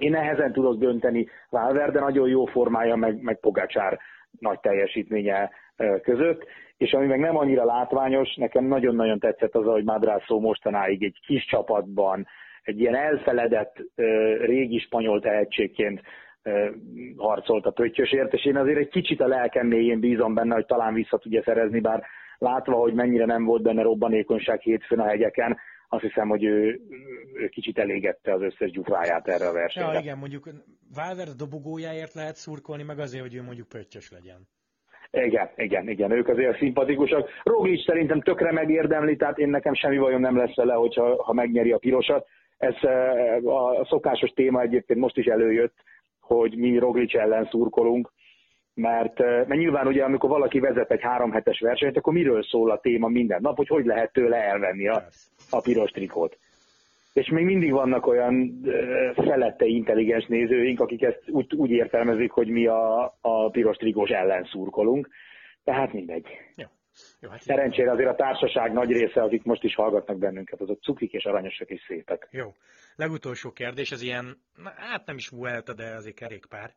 én 0.00 0.10
nehezen 0.10 0.52
tudok 0.52 0.78
dönteni 0.78 1.28
Valverde 1.48 2.00
nagyon 2.00 2.28
jó 2.28 2.44
formája, 2.44 2.96
meg, 2.96 3.22
meg 3.22 3.40
Pogácsár 3.40 3.98
nagy 4.38 4.60
teljesítménye 4.60 5.50
között, 6.02 6.46
és 6.76 6.92
ami 6.92 7.06
meg 7.06 7.18
nem 7.18 7.36
annyira 7.36 7.64
látványos, 7.64 8.34
nekem 8.34 8.64
nagyon-nagyon 8.64 9.18
tetszett 9.18 9.54
az, 9.54 9.64
hogy 9.64 9.84
Madrászó 9.84 10.40
mostanáig 10.40 11.02
egy 11.02 11.18
kis 11.26 11.46
csapatban, 11.46 12.26
egy 12.62 12.80
ilyen 12.80 12.94
elfeledett 12.94 13.76
régi 14.40 14.78
spanyol 14.78 15.20
tehetségként 15.20 16.00
harcolt 17.16 17.66
a 17.66 17.70
pöttyösért, 17.70 18.32
és 18.32 18.44
én 18.44 18.56
azért 18.56 18.78
egy 18.78 18.88
kicsit 18.88 19.20
a 19.20 19.26
lelkem 19.26 19.66
mélyén 19.66 20.00
bízom 20.00 20.34
benne, 20.34 20.54
hogy 20.54 20.66
talán 20.66 20.94
vissza 20.94 21.18
tudja 21.18 21.42
szerezni, 21.42 21.80
bár 21.80 22.02
látva, 22.40 22.74
hogy 22.74 22.94
mennyire 22.94 23.24
nem 23.24 23.44
volt 23.44 23.62
benne 23.62 23.82
robbanékonyság 23.82 24.60
hétfőn 24.60 25.00
a 25.00 25.06
hegyeken, 25.06 25.58
azt 25.88 26.02
hiszem, 26.02 26.28
hogy 26.28 26.44
ő, 26.44 26.80
ő 27.34 27.48
kicsit 27.48 27.78
elégette 27.78 28.34
az 28.34 28.42
összes 28.42 28.70
gyufáját 28.70 29.28
erre 29.28 29.48
a 29.48 29.52
versenyre. 29.52 29.92
Ja, 29.92 29.98
igen, 29.98 30.18
mondjuk 30.18 30.48
Valverde 30.94 31.32
dobogójáért 31.36 32.14
lehet 32.14 32.36
szurkolni, 32.36 32.82
meg 32.82 32.98
azért, 32.98 33.22
hogy 33.22 33.34
ő 33.34 33.42
mondjuk 33.42 33.68
pöttyös 33.68 34.10
legyen. 34.10 34.48
Igen, 35.10 35.48
igen, 35.56 35.88
igen, 35.88 36.10
ők 36.10 36.28
azért 36.28 36.58
szimpatikusak. 36.58 37.28
Roglic 37.42 37.84
szerintem 37.84 38.20
tökre 38.20 38.52
megérdemli, 38.52 39.16
tehát 39.16 39.38
én 39.38 39.48
nekem 39.48 39.74
semmi 39.74 39.98
bajom 39.98 40.20
nem 40.20 40.36
lesz 40.36 40.54
vele, 40.54 40.74
hogyha, 40.74 41.22
ha 41.24 41.32
megnyeri 41.32 41.72
a 41.72 41.78
pirosat. 41.78 42.26
Ez 42.56 42.74
eh, 42.80 43.44
a 43.44 43.86
szokásos 43.88 44.30
téma 44.30 44.60
egyébként 44.60 45.00
most 45.00 45.16
is 45.16 45.26
előjött, 45.26 45.74
hogy 46.20 46.56
mi 46.56 46.78
Roglic 46.78 47.14
ellen 47.14 47.48
szurkolunk, 47.50 48.12
mert, 48.80 49.18
mert 49.18 49.48
nyilván 49.48 49.86
ugye 49.86 50.04
amikor 50.04 50.28
valaki 50.28 50.58
vezet 50.58 50.90
egy 50.90 51.02
három 51.02 51.32
hetes 51.32 51.60
versenyt, 51.60 51.96
akkor 51.96 52.12
miről 52.12 52.42
szól 52.42 52.70
a 52.70 52.80
téma 52.80 53.08
minden 53.08 53.38
nap, 53.42 53.56
hogy 53.56 53.68
hogy 53.68 53.84
lehet 53.84 54.12
tőle 54.12 54.36
elvenni 54.36 54.88
a, 54.88 55.04
a 55.50 55.60
piros 55.60 55.90
trikót. 55.90 56.38
És 57.12 57.28
még 57.28 57.44
mindig 57.44 57.72
vannak 57.72 58.06
olyan 58.06 58.60
felette 59.14 59.64
intelligens 59.64 60.26
nézőink, 60.26 60.80
akik 60.80 61.02
ezt 61.02 61.22
úgy, 61.26 61.54
úgy 61.54 61.70
értelmezik, 61.70 62.30
hogy 62.30 62.48
mi 62.48 62.66
a, 62.66 63.14
a 63.20 63.50
piros 63.50 63.76
trikós 63.76 64.10
ellen 64.10 64.44
szurkolunk. 64.44 65.08
Tehát 65.64 65.92
mindegy. 65.92 66.26
Jó. 66.56 66.66
Jó, 67.20 67.28
hát 67.30 67.42
Szerencsére 67.42 67.90
azért 67.90 68.08
a 68.08 68.14
társaság 68.14 68.72
nagy 68.72 68.90
része, 68.90 69.22
akik 69.22 69.42
most 69.42 69.62
is 69.62 69.74
hallgatnak 69.74 70.18
bennünket, 70.18 70.60
azok 70.60 70.82
cukik 70.82 71.12
és 71.12 71.24
aranyosak 71.24 71.68
és 71.68 71.84
szépek. 71.86 72.28
Jó. 72.30 72.54
Legutolsó 72.96 73.50
kérdés, 73.50 73.90
ez 73.90 74.02
ilyen, 74.02 74.36
hát 74.76 75.06
nem 75.06 75.16
is 75.16 75.28
Vuelta, 75.28 75.74
de 75.74 75.94
azért 75.94 76.16
kerékpár, 76.16 76.70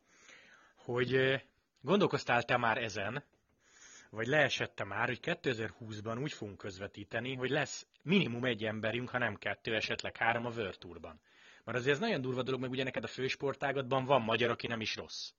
hogy 0.76 1.40
Gondolkoztál 1.84 2.42
te 2.42 2.56
már 2.56 2.78
ezen, 2.78 3.22
vagy 4.10 4.26
leesette 4.26 4.84
már, 4.84 5.06
hogy 5.06 5.20
2020-ban 5.22 6.22
úgy 6.22 6.32
fogunk 6.32 6.58
közvetíteni, 6.58 7.34
hogy 7.34 7.50
lesz 7.50 7.86
minimum 8.02 8.44
egy 8.44 8.64
emberünk, 8.64 9.08
ha 9.08 9.18
nem 9.18 9.34
kettő, 9.34 9.74
esetleg 9.74 10.16
három 10.16 10.46
a 10.46 10.50
World 10.56 10.78
Tourban. 10.78 11.20
Mert 11.64 11.78
azért 11.78 11.94
ez 11.94 12.00
nagyon 12.00 12.20
durva 12.20 12.42
dolog, 12.42 12.60
meg 12.60 12.70
ugye 12.70 12.84
neked 12.84 13.04
a 13.04 13.06
fősportágatban 13.06 14.04
van 14.04 14.22
magyar, 14.22 14.50
aki 14.50 14.66
nem 14.66 14.80
is 14.80 14.96
rossz. 14.96 15.30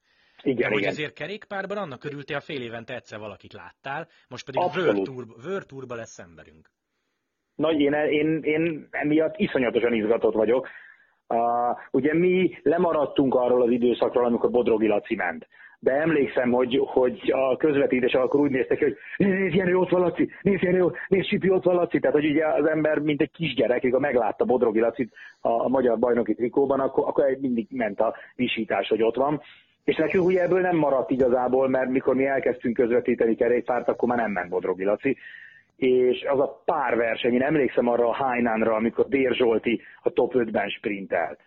Igen, 0.42 0.56
De 0.56 0.68
hogy 0.68 0.78
igen. 0.78 0.92
azért 0.92 1.14
kerékpárban 1.14 1.78
annak 1.78 2.04
örültél, 2.04 2.36
a 2.36 2.42
fél 2.42 2.62
évente 2.62 2.96
egyszer 2.96 3.20
valakit 3.20 3.54
láttál, 3.54 4.08
most 4.30 4.46
pedig 4.46 4.62
World 5.46 5.66
Tourba 5.66 5.96
lesz 5.96 6.20
emberünk. 6.20 6.70
Nagy, 7.56 7.80
én, 7.80 7.94
én, 7.94 8.44
én 8.44 8.88
emiatt 8.92 9.38
iszonyatosan 9.38 9.94
izgatott 9.94 10.34
vagyok. 10.34 10.68
Uh, 11.28 11.40
ugye 11.92 12.14
mi 12.14 12.60
lemaradtunk 12.64 13.36
arról 13.36 13.62
az 13.62 13.70
időszakról, 13.70 14.26
amikor 14.26 14.52
Bodrogi 14.52 14.88
Laci 14.88 15.16
ment. 15.16 15.48
De 15.86 15.92
emlékszem, 15.92 16.52
hogy, 16.52 16.82
hogy 16.86 17.32
a 17.32 17.58
közvetítés 17.58 18.14
akkor 18.14 18.40
úgy 18.40 18.52
néztek, 18.52 18.80
hogy 18.80 18.98
nézd, 19.18 19.56
Jenő, 19.56 19.78
ott 19.78 19.90
van 19.90 20.02
Laci, 20.02 20.30
nézd, 20.42 20.64
Jenő, 20.64 20.92
nézd, 21.08 21.28
Sipi, 21.28 21.50
ott 21.50 21.64
van 21.64 21.76
Laci. 21.76 22.00
Tehát, 22.00 22.16
hogy 22.16 22.30
ugye 22.30 22.48
az 22.48 22.66
ember, 22.66 23.00
mint 23.00 23.22
egy 23.22 23.32
kisgyerek, 23.32 23.84
amikor 23.84 24.00
meglátta 24.00 24.46
Bodrogi 24.46 24.80
Lacit 24.80 25.14
a, 25.42 25.50
a 25.50 25.68
magyar 25.68 26.00
bajnoki 26.00 26.34
trikóban, 26.34 26.80
akkor, 26.80 27.08
akkor 27.08 27.38
mindig 27.40 27.68
ment 27.70 28.00
a 28.00 28.16
visítás, 28.36 28.88
hogy 28.88 29.04
ott 29.04 29.16
van. 29.16 29.42
És 29.84 29.96
nekünk 29.96 30.26
ugye 30.26 30.42
ebből 30.42 30.62
nem 30.62 30.76
maradt 30.78 31.12
igazából, 31.12 31.70
mert 31.70 31.90
mikor 31.90 32.16
mi 32.16 32.26
elkezdtünk 32.26 32.76
közvetíteni 32.76 33.36
kerékpárt, 33.36 33.88
akkor 33.88 34.08
már 34.08 34.18
nem 34.18 34.32
ment 34.32 34.50
Bodrogi 34.50 34.84
Laci 34.84 35.18
és 35.76 36.26
az 36.30 36.40
a 36.40 36.62
pár 36.66 36.96
verseny, 36.96 37.34
én 37.34 37.42
emlékszem 37.42 37.88
arra 37.88 38.08
a 38.08 38.14
Hainanra, 38.14 38.76
amikor 38.76 39.08
Dér 39.08 39.34
Zsolti 39.34 39.82
a 40.02 40.10
top 40.10 40.34
5-ben 40.36 40.70
sprintelt. 40.70 41.40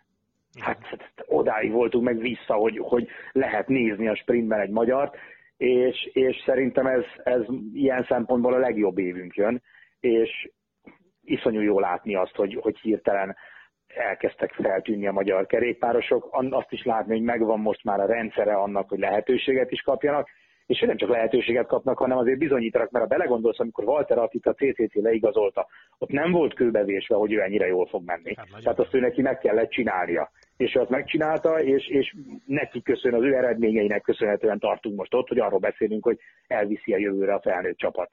Hát, 0.61 0.85
hát 0.85 1.13
odáig 1.27 1.73
voltunk 1.73 2.05
meg 2.05 2.19
vissza, 2.19 2.55
hogy, 2.55 2.79
hogy 2.83 3.09
lehet 3.33 3.69
nézni 3.69 4.09
a 4.09 4.17
sprintben 4.17 4.61
egy 4.61 4.71
magyart, 4.71 5.17
és, 5.57 6.11
és 6.13 6.43
szerintem 6.45 6.87
ez, 6.87 7.05
ez 7.23 7.43
ilyen 7.73 8.05
szempontból 8.09 8.55
a 8.55 8.59
legjobb 8.59 8.99
évünk 8.99 9.35
jön, 9.35 9.63
és 10.01 10.51
iszonyú 11.23 11.61
jó 11.61 11.81
látni 11.81 12.15
azt, 12.15 12.35
hogy, 12.35 12.59
hogy 12.61 12.79
hirtelen 12.79 13.37
elkezdtek 13.87 14.53
feltűnni 14.53 15.07
a 15.07 15.13
magyar 15.13 15.47
kerékpárosok, 15.47 16.29
azt 16.51 16.73
is 16.73 16.85
látni, 16.85 17.13
hogy 17.13 17.23
megvan 17.23 17.61
most 17.61 17.85
már 17.85 18.01
a 18.01 18.07
rendszere 18.07 18.55
annak, 18.55 18.89
hogy 18.89 18.99
lehetőséget 18.99 19.71
is 19.71 19.81
kapjanak, 19.81 20.29
és 20.69 20.81
nem 20.81 20.97
csak 20.97 21.09
lehetőséget 21.09 21.67
kapnak, 21.67 21.99
hanem 21.99 22.19
azért 22.19 22.39
bizonyítanak, 22.39 22.91
mert 22.91 23.05
ha 23.05 23.17
belegondolsz, 23.17 23.59
amikor 23.59 23.85
Walter 23.85 24.19
Attita 24.19 24.51
a 24.51 24.55
CCC 24.55 24.95
leigazolta, 24.95 25.67
ott 25.99 26.11
nem 26.11 26.31
volt 26.33 26.55
kőbevésve, 26.55 27.15
hogy 27.15 27.33
ő 27.33 27.41
ennyire 27.41 27.67
jól 27.67 27.87
fog 27.87 28.05
menni. 28.05 28.35
Hát, 28.37 28.47
Tehát 28.63 28.79
azt 28.79 28.95
ő 28.95 29.01
neki 29.01 29.23
meg 29.23 29.39
kellett 29.39 29.71
csinálnia. 29.71 30.31
És 30.57 30.75
ő 30.75 30.81
azt 30.81 30.91
megcsinálta, 30.91 31.63
és, 31.63 31.87
és 31.87 32.15
neki 32.47 32.83
köszön, 32.83 33.15
az 33.15 33.23
ő 33.23 33.35
eredményeinek 33.35 34.03
köszönhetően 34.03 34.59
tartunk 34.59 34.97
most 34.97 35.15
ott, 35.15 35.29
hogy 35.29 35.39
arról 35.39 35.59
beszélünk, 35.59 36.05
hogy 36.05 36.19
elviszi 36.47 36.93
a 36.93 36.99
jövőre 36.99 37.35
a 37.35 37.41
felnőtt 37.41 37.77
csapat. 37.77 38.11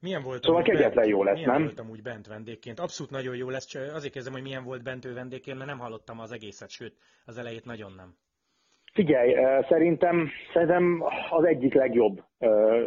Milyen 0.00 0.22
volt 0.22 0.42
Szóval 0.42 0.62
kegyetlen 0.62 1.06
jó 1.06 1.22
lesz, 1.22 1.34
milyen 1.34 1.50
nem? 1.50 1.62
volt 1.62 1.80
amúgy 1.80 2.02
bent 2.02 2.26
vendégként? 2.26 2.80
Abszolút 2.80 3.12
nagyon 3.12 3.36
jó 3.36 3.50
lesz, 3.50 3.66
csak 3.66 3.94
azért 3.94 4.12
kezdem, 4.12 4.32
hogy 4.32 4.42
milyen 4.42 4.64
volt 4.64 4.82
bent 4.82 5.04
ő 5.04 5.14
vendégként, 5.14 5.56
mert 5.56 5.68
nem 5.70 5.78
hallottam 5.78 6.20
az 6.20 6.32
egészet, 6.32 6.70
sőt, 6.70 6.96
az 7.24 7.38
elejét 7.38 7.64
nagyon 7.64 7.92
nem. 7.96 8.14
Figyelj, 8.94 9.34
szerintem, 9.68 10.28
szerintem 10.52 11.02
az 11.30 11.44
egyik 11.44 11.74
legjobb 11.74 12.22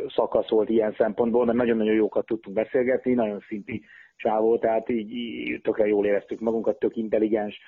szakasz 0.08 0.50
volt 0.50 0.70
ilyen 0.70 0.96
szempontból, 0.98 1.46
mert 1.46 1.58
nagyon-nagyon 1.58 1.94
jókat 1.94 2.26
tudtunk 2.26 2.56
beszélgetni, 2.56 3.14
nagyon 3.14 3.44
szinti 3.48 3.84
csávó, 4.16 4.58
tehát 4.58 4.90
így, 4.90 5.12
így 5.12 5.62
tökre 5.62 5.88
jól 5.88 6.06
éreztük 6.06 6.40
magunkat, 6.40 6.80
tök 6.80 6.96
intelligens, 6.96 7.60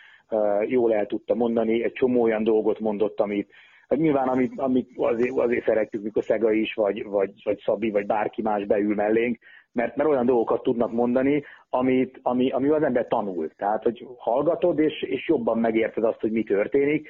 jól 0.68 0.94
el 0.94 1.06
tudta 1.06 1.36
mondani, 1.36 1.84
egy 1.84 1.92
csomó 1.92 2.22
olyan 2.22 2.44
dolgot 2.44 2.80
mondott, 2.80 3.20
amit, 3.20 3.52
hát 3.88 4.00
nyilván 4.00 4.28
amit, 4.28 4.54
amit 4.56 4.90
azért, 4.96 5.38
azért 5.38 5.66
szeretjük, 5.66 6.04
mikor 6.04 6.24
Szega 6.24 6.52
is, 6.52 6.74
vagy, 6.74 7.04
vagy, 7.04 7.32
vagy 7.44 7.60
Szabi, 7.66 7.90
vagy 7.90 8.06
bárki 8.06 8.42
más 8.42 8.66
beül 8.66 8.96
mellénk, 8.96 9.38
mert, 9.72 9.96
mert 9.96 10.10
olyan 10.10 10.26
dolgokat 10.26 10.64
tudnak 10.64 10.92
mondani, 10.92 11.44
amit, 11.70 12.20
ami, 12.22 12.52
ami 12.52 12.70
az 12.70 12.84
ember 12.84 13.08
tanul. 13.08 13.50
Tehát, 13.58 13.84
hogy 13.84 14.08
hallgatod, 14.18 14.80
és, 14.80 15.02
és 15.02 15.28
jobban 15.28 15.58
megérted 15.58 16.04
azt, 16.04 16.20
hogy 16.20 16.32
mi 16.32 16.44
történik, 16.44 17.10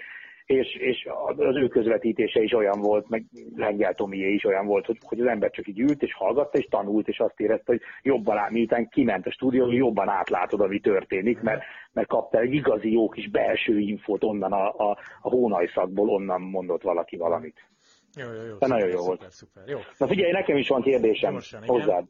és, 0.49 0.75
és 0.75 1.07
az 1.37 1.55
ő 1.55 1.67
közvetítése 1.67 2.41
is 2.41 2.53
olyan 2.53 2.81
volt, 2.81 3.09
meg 3.09 3.23
Lengyel 3.55 3.93
Tomié 3.93 4.33
is 4.33 4.43
olyan 4.43 4.65
volt, 4.65 4.85
hogy, 4.85 4.97
hogy 5.01 5.19
az 5.19 5.27
ember 5.27 5.49
csak 5.49 5.67
így 5.67 5.79
ült, 5.79 6.03
és 6.03 6.13
hallgatta, 6.13 6.57
és 6.57 6.65
tanult, 6.69 7.07
és 7.07 7.19
azt 7.19 7.39
érezte, 7.39 7.63
hogy 7.65 7.81
jobban 8.01 8.37
át, 8.37 8.49
miután 8.49 8.87
kiment 8.87 9.25
a 9.25 9.31
stúdió, 9.31 9.71
jobban 9.71 10.09
átlátod, 10.09 10.61
ami 10.61 10.79
történik, 10.79 11.41
mert, 11.41 11.61
mert 11.93 12.07
kaptál 12.07 12.41
egy 12.41 12.53
igazi 12.53 12.91
jó 12.91 13.09
kis 13.09 13.29
belső 13.29 13.79
infót 13.79 14.23
onnan 14.23 14.51
a, 14.51 14.67
a, 14.67 14.97
a 15.21 15.29
hónajszakból, 15.29 16.09
onnan 16.09 16.41
mondott 16.41 16.81
valaki 16.81 17.17
valamit. 17.17 17.67
Jó, 18.15 18.33
jó, 18.33 18.43
jó. 18.47 18.55
De 18.57 18.67
nagyon 18.67 18.89
szuper, 18.89 18.99
jó 18.99 19.05
volt. 19.05 19.31
Szuper, 19.31 19.31
szuper. 19.31 19.63
Jó. 19.67 19.79
Na 19.97 20.07
figyelj, 20.07 20.31
nekem 20.31 20.57
is 20.57 20.67
van 20.67 20.81
kérdésem 20.81 21.31
Gyorsan, 21.31 21.63
hozzád. 21.65 22.05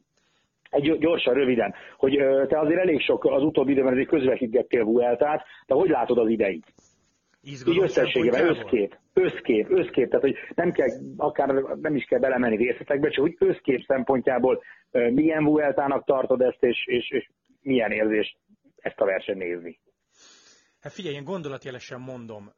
Egy 0.70 0.98
gyorsan, 0.98 1.34
röviden, 1.34 1.74
hogy 1.96 2.18
te 2.48 2.58
azért 2.58 2.80
elég 2.80 3.00
sok 3.00 3.24
az 3.24 3.42
utóbbi 3.42 3.72
időben 3.72 3.92
azért 3.92 4.08
közvetítgettél 4.08 4.84
Vueltát, 4.84 5.44
de 5.66 5.74
hogy 5.74 5.88
látod 5.88 6.18
az 6.18 6.28
ideit? 6.28 6.66
Így 7.42 7.52
Izgalom 7.52 7.82
összességében, 7.82 8.32
szempontjából? 8.32 8.62
összkép, 8.62 8.98
összkép, 9.12 9.70
összkép, 9.70 10.08
tehát 10.08 10.24
hogy 10.24 10.36
nem 10.54 10.72
kell, 10.72 10.88
akár 11.16 11.48
nem 11.80 11.96
is 11.96 12.04
kell 12.04 12.18
belemenni 12.18 12.56
részletekbe, 12.56 13.08
csak 13.08 13.22
hogy 13.22 13.36
összkép 13.38 13.84
szempontjából 13.86 14.62
milyen 14.90 15.44
Vueltának 15.44 16.04
tartod 16.04 16.40
ezt, 16.40 16.62
és, 16.62 16.86
és, 16.86 17.10
és 17.10 17.30
milyen 17.62 17.92
érzés 17.92 18.36
ezt 18.76 19.00
a 19.00 19.04
versenyt 19.04 19.38
nézni. 19.38 19.80
Hát 20.80 20.92
figyelj, 20.92 21.14
én 21.14 21.24
gondolatjelesen 21.24 22.00
mondom. 22.00 22.52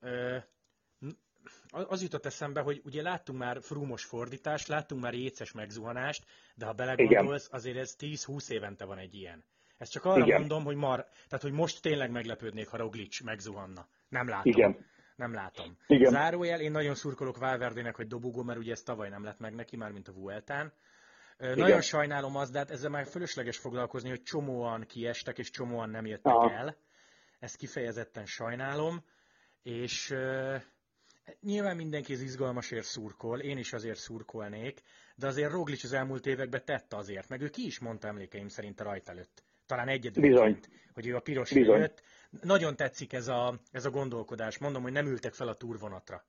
Az 1.70 2.02
jutott 2.02 2.26
eszembe, 2.26 2.60
hogy 2.60 2.80
ugye 2.84 3.02
láttunk 3.02 3.38
már 3.38 3.58
frumos 3.60 4.04
fordítást, 4.04 4.68
láttunk 4.68 5.02
már 5.02 5.14
jéces 5.14 5.52
megzuhanást, 5.52 6.24
de 6.54 6.66
ha 6.66 6.72
belegondolsz, 6.72 7.48
azért 7.52 7.76
ez 7.76 7.96
10-20 8.00 8.50
évente 8.50 8.84
van 8.84 8.98
egy 8.98 9.14
ilyen. 9.14 9.44
Ezt 9.78 9.92
csak 9.92 10.04
arra 10.04 10.24
Igen. 10.24 10.38
mondom, 10.38 10.64
hogy 10.64 10.76
mar, 10.76 11.06
tehát 11.28 11.42
hogy 11.42 11.52
most 11.52 11.82
tényleg 11.82 12.10
meglepődnék, 12.10 12.68
ha 12.68 12.76
Roglic 12.76 13.20
megzuhanna. 13.20 13.88
Nem 14.12 14.28
látom. 14.28 14.52
Igen. 14.52 14.86
Nem 15.16 15.32
látom. 15.32 15.76
Igen. 15.86 16.10
Zárójel, 16.10 16.60
én 16.60 16.70
nagyon 16.70 16.94
szurkolok 16.94 17.38
Valverdének, 17.38 17.96
hogy 17.96 18.06
dobogó, 18.06 18.42
mert 18.42 18.58
ugye 18.58 18.72
ez 18.72 18.82
tavaly 18.82 19.08
nem 19.08 19.24
lett 19.24 19.38
meg 19.38 19.54
neki, 19.54 19.76
már 19.76 19.90
mint 19.90 20.08
a 20.08 20.12
Vueltán. 20.12 20.72
Ö, 21.36 21.54
Nagyon 21.54 21.80
sajnálom 21.80 22.36
azt, 22.36 22.52
de 22.52 22.58
hát 22.58 22.70
ezzel 22.70 22.90
már 22.90 23.06
fölösleges 23.06 23.58
foglalkozni, 23.58 24.08
hogy 24.08 24.22
csomóan 24.22 24.84
kiestek, 24.86 25.38
és 25.38 25.50
csomóan 25.50 25.90
nem 25.90 26.06
jöttek 26.06 26.32
Aha. 26.32 26.50
el. 26.50 26.76
Ezt 27.38 27.56
kifejezetten 27.56 28.26
sajnálom, 28.26 29.04
és 29.62 30.10
ö, 30.10 30.56
nyilván 31.40 31.76
mindenki 31.76 32.12
az 32.12 32.20
izgalmasért 32.20 32.84
szurkol, 32.84 33.40
én 33.40 33.58
is 33.58 33.72
azért 33.72 33.98
szurkolnék, 33.98 34.82
de 35.16 35.26
azért 35.26 35.50
Roglic 35.50 35.84
az 35.84 35.92
elmúlt 35.92 36.26
években 36.26 36.64
tette 36.64 36.96
azért, 36.96 37.28
meg 37.28 37.40
ő 37.40 37.48
ki 37.48 37.66
is 37.66 37.78
mondta 37.78 38.08
emlékeim 38.08 38.48
szerint 38.48 38.80
a 38.80 38.84
rajt 38.84 39.08
előtt. 39.08 39.42
Talán 39.72 39.88
egyedülként, 39.88 40.34
Bizony. 40.34 40.58
hogy 40.94 41.06
ő 41.06 41.16
a 41.16 41.20
piros 41.20 41.52
Bizony. 41.52 41.78
jött. 41.78 42.02
Nagyon 42.42 42.76
tetszik 42.76 43.12
ez 43.12 43.28
a, 43.28 43.60
ez 43.70 43.84
a 43.84 43.90
gondolkodás. 43.90 44.58
Mondom, 44.58 44.82
hogy 44.82 44.92
nem 44.92 45.06
ültek 45.06 45.32
fel 45.32 45.48
a 45.48 45.54
túrvonatra. 45.54 46.24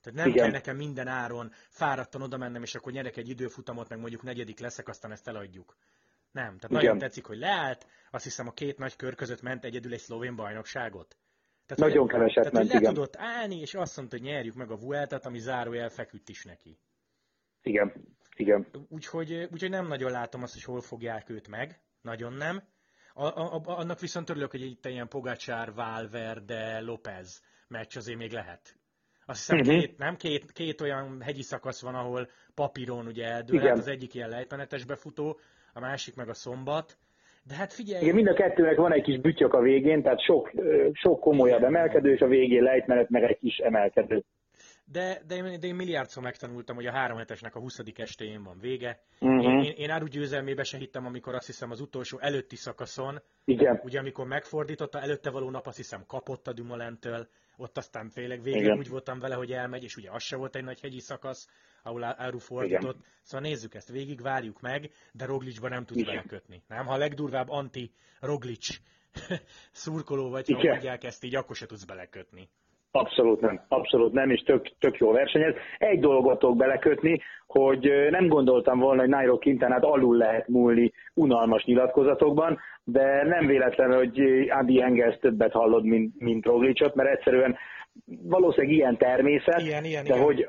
Tehát 0.00 0.18
nem 0.18 0.28
Igen. 0.28 0.42
kell 0.42 0.50
nekem 0.50 0.76
minden 0.76 1.06
áron 1.06 1.52
fáradtan 1.68 2.22
oda 2.22 2.36
mennem, 2.36 2.62
és 2.62 2.74
akkor 2.74 2.92
nyerek 2.92 3.16
egy 3.16 3.28
időfutamot, 3.28 3.88
meg 3.88 3.98
mondjuk 3.98 4.22
negyedik 4.22 4.58
leszek, 4.58 4.88
aztán 4.88 5.12
ezt 5.12 5.28
eladjuk. 5.28 5.76
Nem. 6.30 6.44
Tehát 6.44 6.62
Igen. 6.64 6.82
nagyon 6.82 6.98
tetszik, 6.98 7.24
hogy 7.24 7.38
leállt, 7.38 7.86
azt 8.10 8.24
hiszem 8.24 8.46
a 8.46 8.52
két 8.52 8.78
nagy 8.78 8.96
kör 8.96 9.14
között 9.14 9.42
ment 9.42 9.64
egyedül 9.64 9.92
egy 9.92 10.00
szlovén 10.00 10.36
bajnokságot. 10.36 11.16
Tehát, 11.66 11.82
Nagyon 11.82 12.02
hogy, 12.02 12.10
keveset 12.10 12.34
tehát, 12.34 12.52
ment, 12.52 12.64
hogy 12.64 12.74
le 12.74 12.80
igen. 12.80 12.94
tudott 12.94 13.16
állni, 13.16 13.60
és 13.60 13.74
azt 13.74 13.96
mondta, 13.96 14.16
hogy 14.16 14.26
nyerjük 14.26 14.54
meg 14.54 14.70
a 14.70 14.76
Vueltát, 14.76 15.26
ami 15.26 15.38
zárójel 15.38 15.88
feküdt 15.88 16.28
is 16.28 16.44
neki. 16.44 16.78
Igen, 17.62 17.92
igen. 18.36 18.66
Úgyhogy, 18.88 19.48
úgyhogy 19.52 19.70
nem 19.70 19.86
nagyon 19.86 20.10
látom 20.10 20.42
azt, 20.42 20.52
hogy 20.52 20.64
hol 20.64 20.80
fogják 20.80 21.30
őt 21.30 21.48
meg. 21.48 21.80
Nagyon 22.02 22.32
nem. 22.32 22.62
A, 23.14 23.24
a, 23.24 23.60
annak 23.64 24.00
viszont 24.00 24.30
örülök, 24.30 24.50
hogy 24.50 24.62
itt 24.62 24.86
ilyen 24.86 25.08
Pogacsár, 25.08 25.72
Valverde, 25.74 26.80
López 26.80 27.42
meccs 27.68 27.96
azért 27.96 28.18
még 28.18 28.32
lehet. 28.32 28.74
Azt 29.26 29.38
hiszem 29.38 29.56
Mhm. 29.58 29.68
két, 29.80 29.98
nem? 29.98 30.16
Két, 30.16 30.52
két 30.52 30.80
olyan 30.80 31.20
hegyi 31.22 31.42
szakasz 31.42 31.82
van, 31.82 31.94
ahol 31.94 32.28
papíron 32.54 33.06
ugye 33.06 33.24
eldőlhet, 33.26 33.64
Igen. 33.66 33.78
az 33.78 33.88
egyik 33.88 34.14
ilyen 34.14 34.28
lejtmenetes 34.28 34.84
befutó, 34.84 35.38
a 35.72 35.80
másik 35.80 36.16
meg 36.16 36.28
a 36.28 36.34
szombat. 36.34 36.98
De 37.42 37.54
hát 37.54 37.72
figyelj, 37.72 38.02
Igen, 38.02 38.14
mind 38.14 38.26
a 38.28 38.34
kettőnek 38.34 38.76
van 38.76 38.92
egy 38.92 39.02
kis 39.02 39.18
bütyök 39.20 39.52
a 39.54 39.60
végén, 39.60 40.02
tehát 40.02 40.22
sok, 40.24 40.50
sok 40.92 41.20
komolyabb 41.20 41.62
emelkedő, 41.62 42.12
és 42.12 42.20
a 42.20 42.26
végén 42.26 42.62
lejtmenet 42.62 43.08
meg 43.10 43.22
egy 43.22 43.38
kis 43.38 43.56
emelkedő. 43.56 44.24
De, 44.92 45.22
de, 45.26 45.34
én, 45.34 45.60
de 45.60 45.66
én 45.66 45.74
milliárdszor 45.74 46.22
megtanultam, 46.22 46.76
hogy 46.76 46.86
a 46.86 46.92
három 46.92 47.18
hetesnek 47.18 47.54
a 47.54 47.60
20. 47.60 47.78
estéjén 47.94 48.42
van 48.42 48.58
vége. 48.60 49.00
Mhm. 49.18 49.38
Én, 49.38 49.62
én, 49.62 49.72
én 49.76 49.90
áru 49.90 50.06
győzelmébe 50.06 50.62
se 50.62 50.78
hittem, 50.78 51.06
amikor 51.06 51.34
azt 51.34 51.46
hiszem 51.46 51.70
az 51.70 51.80
utolsó 51.80 52.18
előtti 52.18 52.56
szakaszon, 52.56 53.22
Igen, 53.44 53.80
ugye 53.84 53.98
amikor 53.98 54.26
megfordította, 54.26 55.00
előtte 55.00 55.30
való 55.30 55.50
nap 55.50 55.66
azt 55.66 55.76
hiszem 55.76 56.04
kapott 56.06 56.46
a 56.46 56.52
Dumoulin-től, 56.52 57.28
ott 57.56 57.76
aztán 57.76 58.10
végén 58.14 58.54
Igen. 58.54 58.78
úgy 58.78 58.88
voltam 58.88 59.18
vele, 59.18 59.34
hogy 59.34 59.52
elmegy, 59.52 59.82
és 59.82 59.96
ugye 59.96 60.10
az 60.10 60.22
se 60.22 60.36
volt 60.36 60.56
egy 60.56 60.64
nagy 60.64 60.80
hegyi 60.80 61.00
szakasz, 61.00 61.48
ahol 61.82 62.04
Áru 62.04 62.38
fordított. 62.38 62.98
Igen. 62.98 63.10
Szóval 63.22 63.48
nézzük 63.48 63.74
ezt, 63.74 63.88
végig 63.88 64.20
várjuk 64.22 64.60
meg, 64.60 64.90
de 65.12 65.24
Roglicba 65.24 65.68
nem 65.68 65.84
tudsz 65.84 66.00
Igen. 66.00 66.14
belekötni. 66.14 66.62
Nem? 66.68 66.86
Ha 66.86 66.94
a 66.94 66.98
legdurvább 66.98 67.48
anti-Roglic 67.48 68.68
szurkoló 69.72 70.30
vagy, 70.30 70.50
ha 70.52 70.58
Igen. 70.58 70.70
mondják 70.70 71.04
ezt 71.04 71.24
így, 71.24 71.34
akkor 71.34 71.56
se 71.56 71.66
tudsz 71.66 71.84
belekötni. 71.84 72.48
Abszolút 72.92 73.40
nem, 73.40 73.60
abszolút 73.68 74.12
nem, 74.12 74.30
és 74.30 74.40
tök, 74.40 74.68
tök 74.78 74.96
jó 74.96 75.12
versenyez. 75.12 75.54
Egy 75.78 76.00
dolgot 76.00 76.38
tudok 76.38 76.56
belekötni, 76.56 77.20
hogy 77.46 77.90
nem 78.10 78.28
gondoltam 78.28 78.78
volna, 78.78 79.00
hogy 79.00 79.10
Nairo 79.10 79.38
Quintanát 79.38 79.84
alul 79.84 80.16
lehet 80.16 80.48
múlni 80.48 80.92
unalmas 81.14 81.64
nyilatkozatokban, 81.64 82.58
de 82.84 83.24
nem 83.24 83.46
véletlen, 83.46 83.94
hogy 83.94 84.20
Adi 84.48 84.82
Engels 84.82 85.18
többet 85.18 85.52
hallod, 85.52 85.84
mint, 85.84 86.14
mint 86.18 86.46
Roglicot, 86.46 86.94
mert 86.94 87.10
egyszerűen 87.10 87.56
valószínűleg 88.22 88.76
ilyen 88.76 88.96
természet, 88.96 89.60
ilyen, 89.60 89.84
ilyen, 89.84 90.04
de 90.04 90.14
ilyen. 90.14 90.24
hogy 90.24 90.48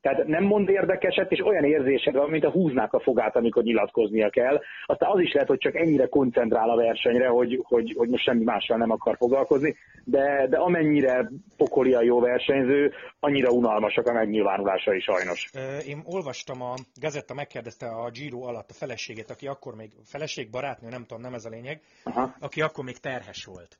tehát 0.00 0.26
nem 0.26 0.44
mond 0.44 0.68
érdekeset, 0.68 1.32
és 1.32 1.44
olyan 1.44 1.64
érzésed 1.64 2.14
van, 2.14 2.30
mint 2.30 2.44
a 2.44 2.50
húznák 2.50 2.92
a 2.92 3.00
fogát, 3.00 3.36
amikor 3.36 3.62
nyilatkoznia 3.62 4.30
kell. 4.30 4.60
Aztán 4.86 5.10
az 5.10 5.20
is 5.20 5.32
lehet, 5.32 5.48
hogy 5.48 5.58
csak 5.58 5.76
ennyire 5.76 6.06
koncentrál 6.06 6.70
a 6.70 6.76
versenyre, 6.76 7.28
hogy, 7.28 7.60
hogy, 7.62 7.94
hogy 7.96 8.08
most 8.08 8.24
semmi 8.24 8.44
mással 8.44 8.76
nem 8.76 8.90
akar 8.90 9.16
foglalkozni, 9.16 9.76
de, 10.04 10.46
de 10.48 10.56
amennyire 10.56 11.30
pokoli 11.56 11.94
a 11.94 12.02
jó 12.02 12.20
versenyző, 12.20 12.92
annyira 13.20 13.50
unalmasak 13.50 14.06
a 14.06 14.12
megnyilvánulásai 14.12 15.00
sajnos. 15.00 15.50
Én 15.86 16.02
olvastam, 16.04 16.62
a 16.62 16.74
Gazetta 17.00 17.34
megkérdezte 17.34 17.86
a 17.86 18.10
Giro 18.10 18.40
alatt 18.42 18.70
a 18.70 18.74
feleségét, 18.74 19.30
aki 19.30 19.46
akkor 19.46 19.74
még 19.74 19.90
feleség, 20.04 20.50
barátnő, 20.50 20.88
nem 20.88 21.04
tudom, 21.06 21.22
nem 21.22 21.34
ez 21.34 21.44
a 21.44 21.48
lényeg, 21.48 21.80
Aha. 22.04 22.34
aki 22.40 22.60
akkor 22.60 22.84
még 22.84 22.96
terhes 22.96 23.44
volt. 23.44 23.78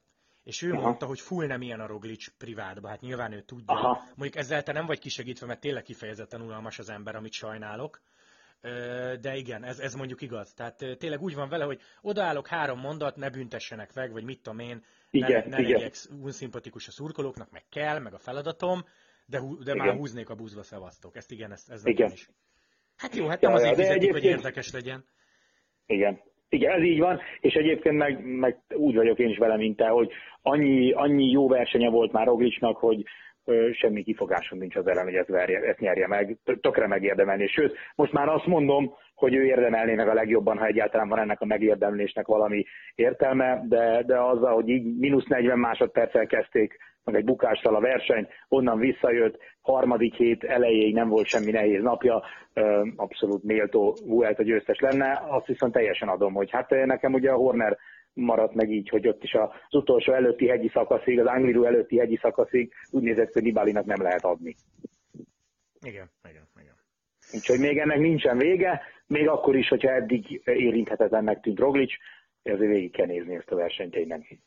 És 0.49 0.63
ő 0.63 0.73
Aha. 0.73 0.81
mondta, 0.81 1.07
hogy 1.07 1.21
full 1.21 1.47
nem 1.47 1.63
ilyen 1.63 1.81
a 1.81 1.87
Roglic 1.87 2.29
privátba, 2.39 2.89
hát 2.89 3.01
nyilván 3.01 3.33
ő 3.33 3.41
tudja. 3.41 3.75
Aha. 3.75 4.03
Mondjuk 4.15 4.37
ezzel 4.37 4.63
te 4.63 4.73
nem 4.73 4.87
vagy 4.87 4.99
kisegítve, 4.99 5.47
mert 5.47 5.61
tényleg 5.61 5.83
kifejezetten 5.83 6.41
unalmas 6.41 6.79
az 6.79 6.89
ember, 6.89 7.17
amit 7.17 7.33
sajnálok. 7.33 8.01
De 9.21 9.37
igen, 9.37 9.65
ez, 9.65 9.79
ez 9.79 9.95
mondjuk 9.95 10.21
igaz. 10.21 10.53
Tehát 10.55 10.85
tényleg 10.99 11.23
úgy 11.23 11.35
van 11.35 11.49
vele, 11.49 11.65
hogy 11.65 11.81
odaállok 12.01 12.47
három 12.47 12.81
mondat, 12.81 13.17
ne 13.17 13.31
büntessenek 13.31 13.95
meg, 13.95 14.13
vagy 14.13 14.25
mit 14.25 14.43
tudom 14.43 14.59
én, 14.59 14.85
Igen, 15.11 15.43
ne, 15.49 15.57
ne 15.57 15.63
igen. 15.63 15.73
legyek 15.73 15.95
unszimpatikus 16.21 16.89
a 16.89 16.91
szurkolóknak, 16.91 17.51
meg 17.51 17.63
kell, 17.69 17.99
meg 17.99 18.15
a 18.15 18.19
feladatom, 18.19 18.85
de, 19.27 19.39
hú, 19.39 19.63
de 19.63 19.75
már 19.75 19.95
húznék 19.95 20.29
a 20.29 20.35
buszba 20.35 20.63
szevasztok. 20.63 21.17
Ezt 21.17 21.31
igen, 21.31 21.53
ezt, 21.53 21.71
ez 21.71 21.87
Igen. 21.87 22.13
is. 22.13 22.31
Hát 22.97 23.15
jó, 23.15 23.27
hát 23.27 23.41
nem 23.41 23.51
ja, 23.51 23.57
azért 23.57 23.75
fizetik, 23.75 23.97
hogy 23.99 24.09
egyébként- 24.09 24.37
érdekes 24.37 24.71
legyen. 24.73 25.05
Igen. 25.87 26.21
Igen, 26.49 26.73
ez 26.73 26.83
így 26.83 26.99
van, 26.99 27.21
és 27.41 27.55
egyébként 27.55 27.97
meg, 27.97 28.25
meg 28.25 28.57
úgy 28.75 28.95
vagyok 28.95 29.19
én 29.19 29.29
is 29.29 29.39
vele, 29.39 29.57
mint 29.57 29.77
te, 29.77 29.89
hogy 29.89 30.11
annyi, 30.43 30.93
annyi 30.93 31.31
jó 31.31 31.49
versenye 31.49 31.91
volt 31.91 32.13
már 32.13 32.27
Roglicnak, 32.27 32.77
hogy 32.77 33.03
ö, 33.45 33.69
semmi 33.73 34.03
kifogásom 34.03 34.59
nincs 34.59 34.77
az 34.77 34.87
ellen, 34.87 35.05
hogy 35.05 35.15
ezt, 35.15 35.29
verje, 35.29 35.61
ezt 35.61 35.79
nyerje 35.79 36.07
meg, 36.07 36.37
tökre 36.61 36.87
megérdemelni. 36.87 37.47
Sőt, 37.47 37.77
most 37.95 38.13
már 38.13 38.29
azt 38.29 38.47
mondom, 38.47 38.95
hogy 39.15 39.35
ő 39.35 39.45
érdemelné 39.45 39.95
meg 39.95 40.09
a 40.09 40.15
legjobban, 40.15 40.59
ha 40.59 40.67
egyáltalán 40.67 41.09
van 41.09 41.19
ennek 41.19 41.41
a 41.41 41.47
megérdemlésnek 41.47 42.27
valami 42.27 42.65
értelme, 42.95 43.63
de, 43.69 44.03
de 44.07 44.19
azzal, 44.21 44.55
hogy 44.55 44.69
így 44.69 44.99
mínusz 44.99 45.27
40 45.27 45.59
másodperccel 45.59 46.27
kezdték 46.27 46.77
meg 47.09 47.21
egy 47.21 47.27
bukással 47.27 47.75
a 47.75 47.81
versenyt, 47.81 48.29
onnan 48.49 48.79
visszajött, 48.79 49.39
harmadik 49.61 50.15
hét 50.15 50.45
elejéig 50.45 50.95
nem 50.95 51.09
volt 51.09 51.27
semmi 51.27 51.51
nehéz 51.51 51.83
napja, 51.83 52.23
abszolút 52.97 53.43
méltó 53.43 53.97
Vuelta 54.07 54.43
győztes 54.43 54.79
lenne, 54.79 55.23
azt 55.29 55.47
viszont 55.47 55.73
teljesen 55.73 56.09
adom, 56.09 56.35
hogy 56.35 56.51
hát 56.51 56.71
nekem 56.71 57.13
ugye 57.13 57.31
a 57.31 57.37
Horner 57.37 57.79
maradt 58.13 58.55
meg 58.55 58.71
így, 58.71 58.89
hogy 58.89 59.09
ott 59.09 59.23
is 59.23 59.35
az 59.35 59.51
utolsó 59.75 60.13
előtti 60.13 60.49
hegyi 60.49 60.69
szakaszig, 60.69 61.21
az 61.21 61.27
Angliru 61.27 61.65
előtti 61.65 61.99
hegyi 61.99 62.19
szakaszig 62.23 62.73
úgy 62.91 63.03
nézett, 63.03 63.33
hogy 63.33 63.43
Nibalinak 63.43 63.85
nem 63.85 64.03
lehet 64.03 64.25
adni. 64.25 64.55
Igen, 65.81 66.11
igen, 66.31 66.49
igen. 66.61 66.75
Úgyhogy 67.35 67.59
még 67.59 67.79
ennek 67.79 67.99
nincsen 67.99 68.39
vége, 68.39 68.81
még 69.07 69.29
akkor 69.29 69.57
is, 69.57 69.69
hogyha 69.69 69.93
eddig 69.93 70.43
érinthetetlennek 70.45 71.41
tűnt 71.41 71.59
Roglic, 71.59 71.93
ezért 72.43 72.71
végig 72.71 72.93
kell 72.93 73.07
nézni 73.07 73.35
ezt 73.35 73.51
a 73.51 73.57
versenyt 73.57 73.91
tényleg. 73.91 74.39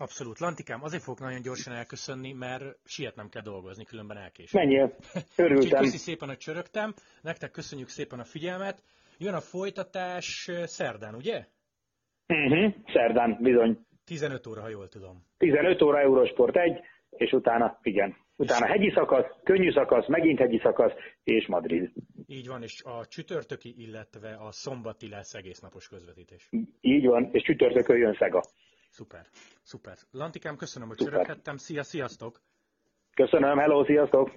Abszolút. 0.00 0.38
Lantikám, 0.38 0.82
azért 0.82 1.02
fogok 1.02 1.20
nagyon 1.20 1.42
gyorsan 1.42 1.74
elköszönni, 1.74 2.32
mert 2.32 2.64
sietnem 2.84 3.28
kell 3.28 3.42
dolgozni, 3.42 3.84
különben 3.84 4.16
elkésem. 4.16 4.60
Menjél, 4.60 4.96
örültem. 5.36 5.80
köszi 5.80 5.96
szépen, 5.96 6.28
hogy 6.28 6.36
csörögtem. 6.36 6.94
Nektek 7.22 7.50
köszönjük 7.50 7.88
szépen 7.88 8.18
a 8.18 8.24
figyelmet. 8.24 8.82
Jön 9.18 9.34
a 9.34 9.40
folytatás 9.40 10.50
szerdán, 10.64 11.14
ugye? 11.14 11.44
Uh-huh. 12.28 12.74
Szerdán 12.92 13.38
bizony. 13.40 13.78
15 14.04 14.46
óra, 14.46 14.60
ha 14.60 14.68
jól 14.68 14.88
tudom. 14.88 15.24
15 15.38 15.82
óra 15.82 16.00
Eurosport 16.00 16.56
1, 16.56 16.80
és 17.10 17.32
utána, 17.32 17.78
igen, 17.82 18.16
utána 18.36 18.66
hegyi 18.66 18.90
szakasz, 18.94 19.26
könnyű 19.44 19.72
szakasz, 19.72 20.06
megint 20.06 20.38
hegyi 20.38 20.60
szakasz, 20.62 20.92
és 21.24 21.46
Madrid. 21.46 21.90
Így 22.26 22.46
van, 22.46 22.62
és 22.62 22.82
a 22.84 23.06
csütörtöki, 23.06 23.74
illetve 23.76 24.36
a 24.40 24.52
szombati 24.52 25.08
lesz 25.08 25.34
egész 25.34 25.60
napos 25.60 25.88
közvetítés. 25.88 26.48
Így 26.80 27.06
van, 27.06 27.28
és 27.32 27.42
csütörtökön 27.42 27.96
jön 27.96 28.16
Szega. 28.18 28.42
Szuper, 28.90 29.26
szuper. 29.62 29.96
Lantikám, 30.10 30.56
köszönöm, 30.56 30.88
hogy 30.88 30.96
csöröghettem. 30.96 31.56
Szia, 31.56 31.82
sziasztok! 31.82 32.40
Köszönöm, 33.14 33.58
hello, 33.58 33.84
sziasztok! 33.84 34.30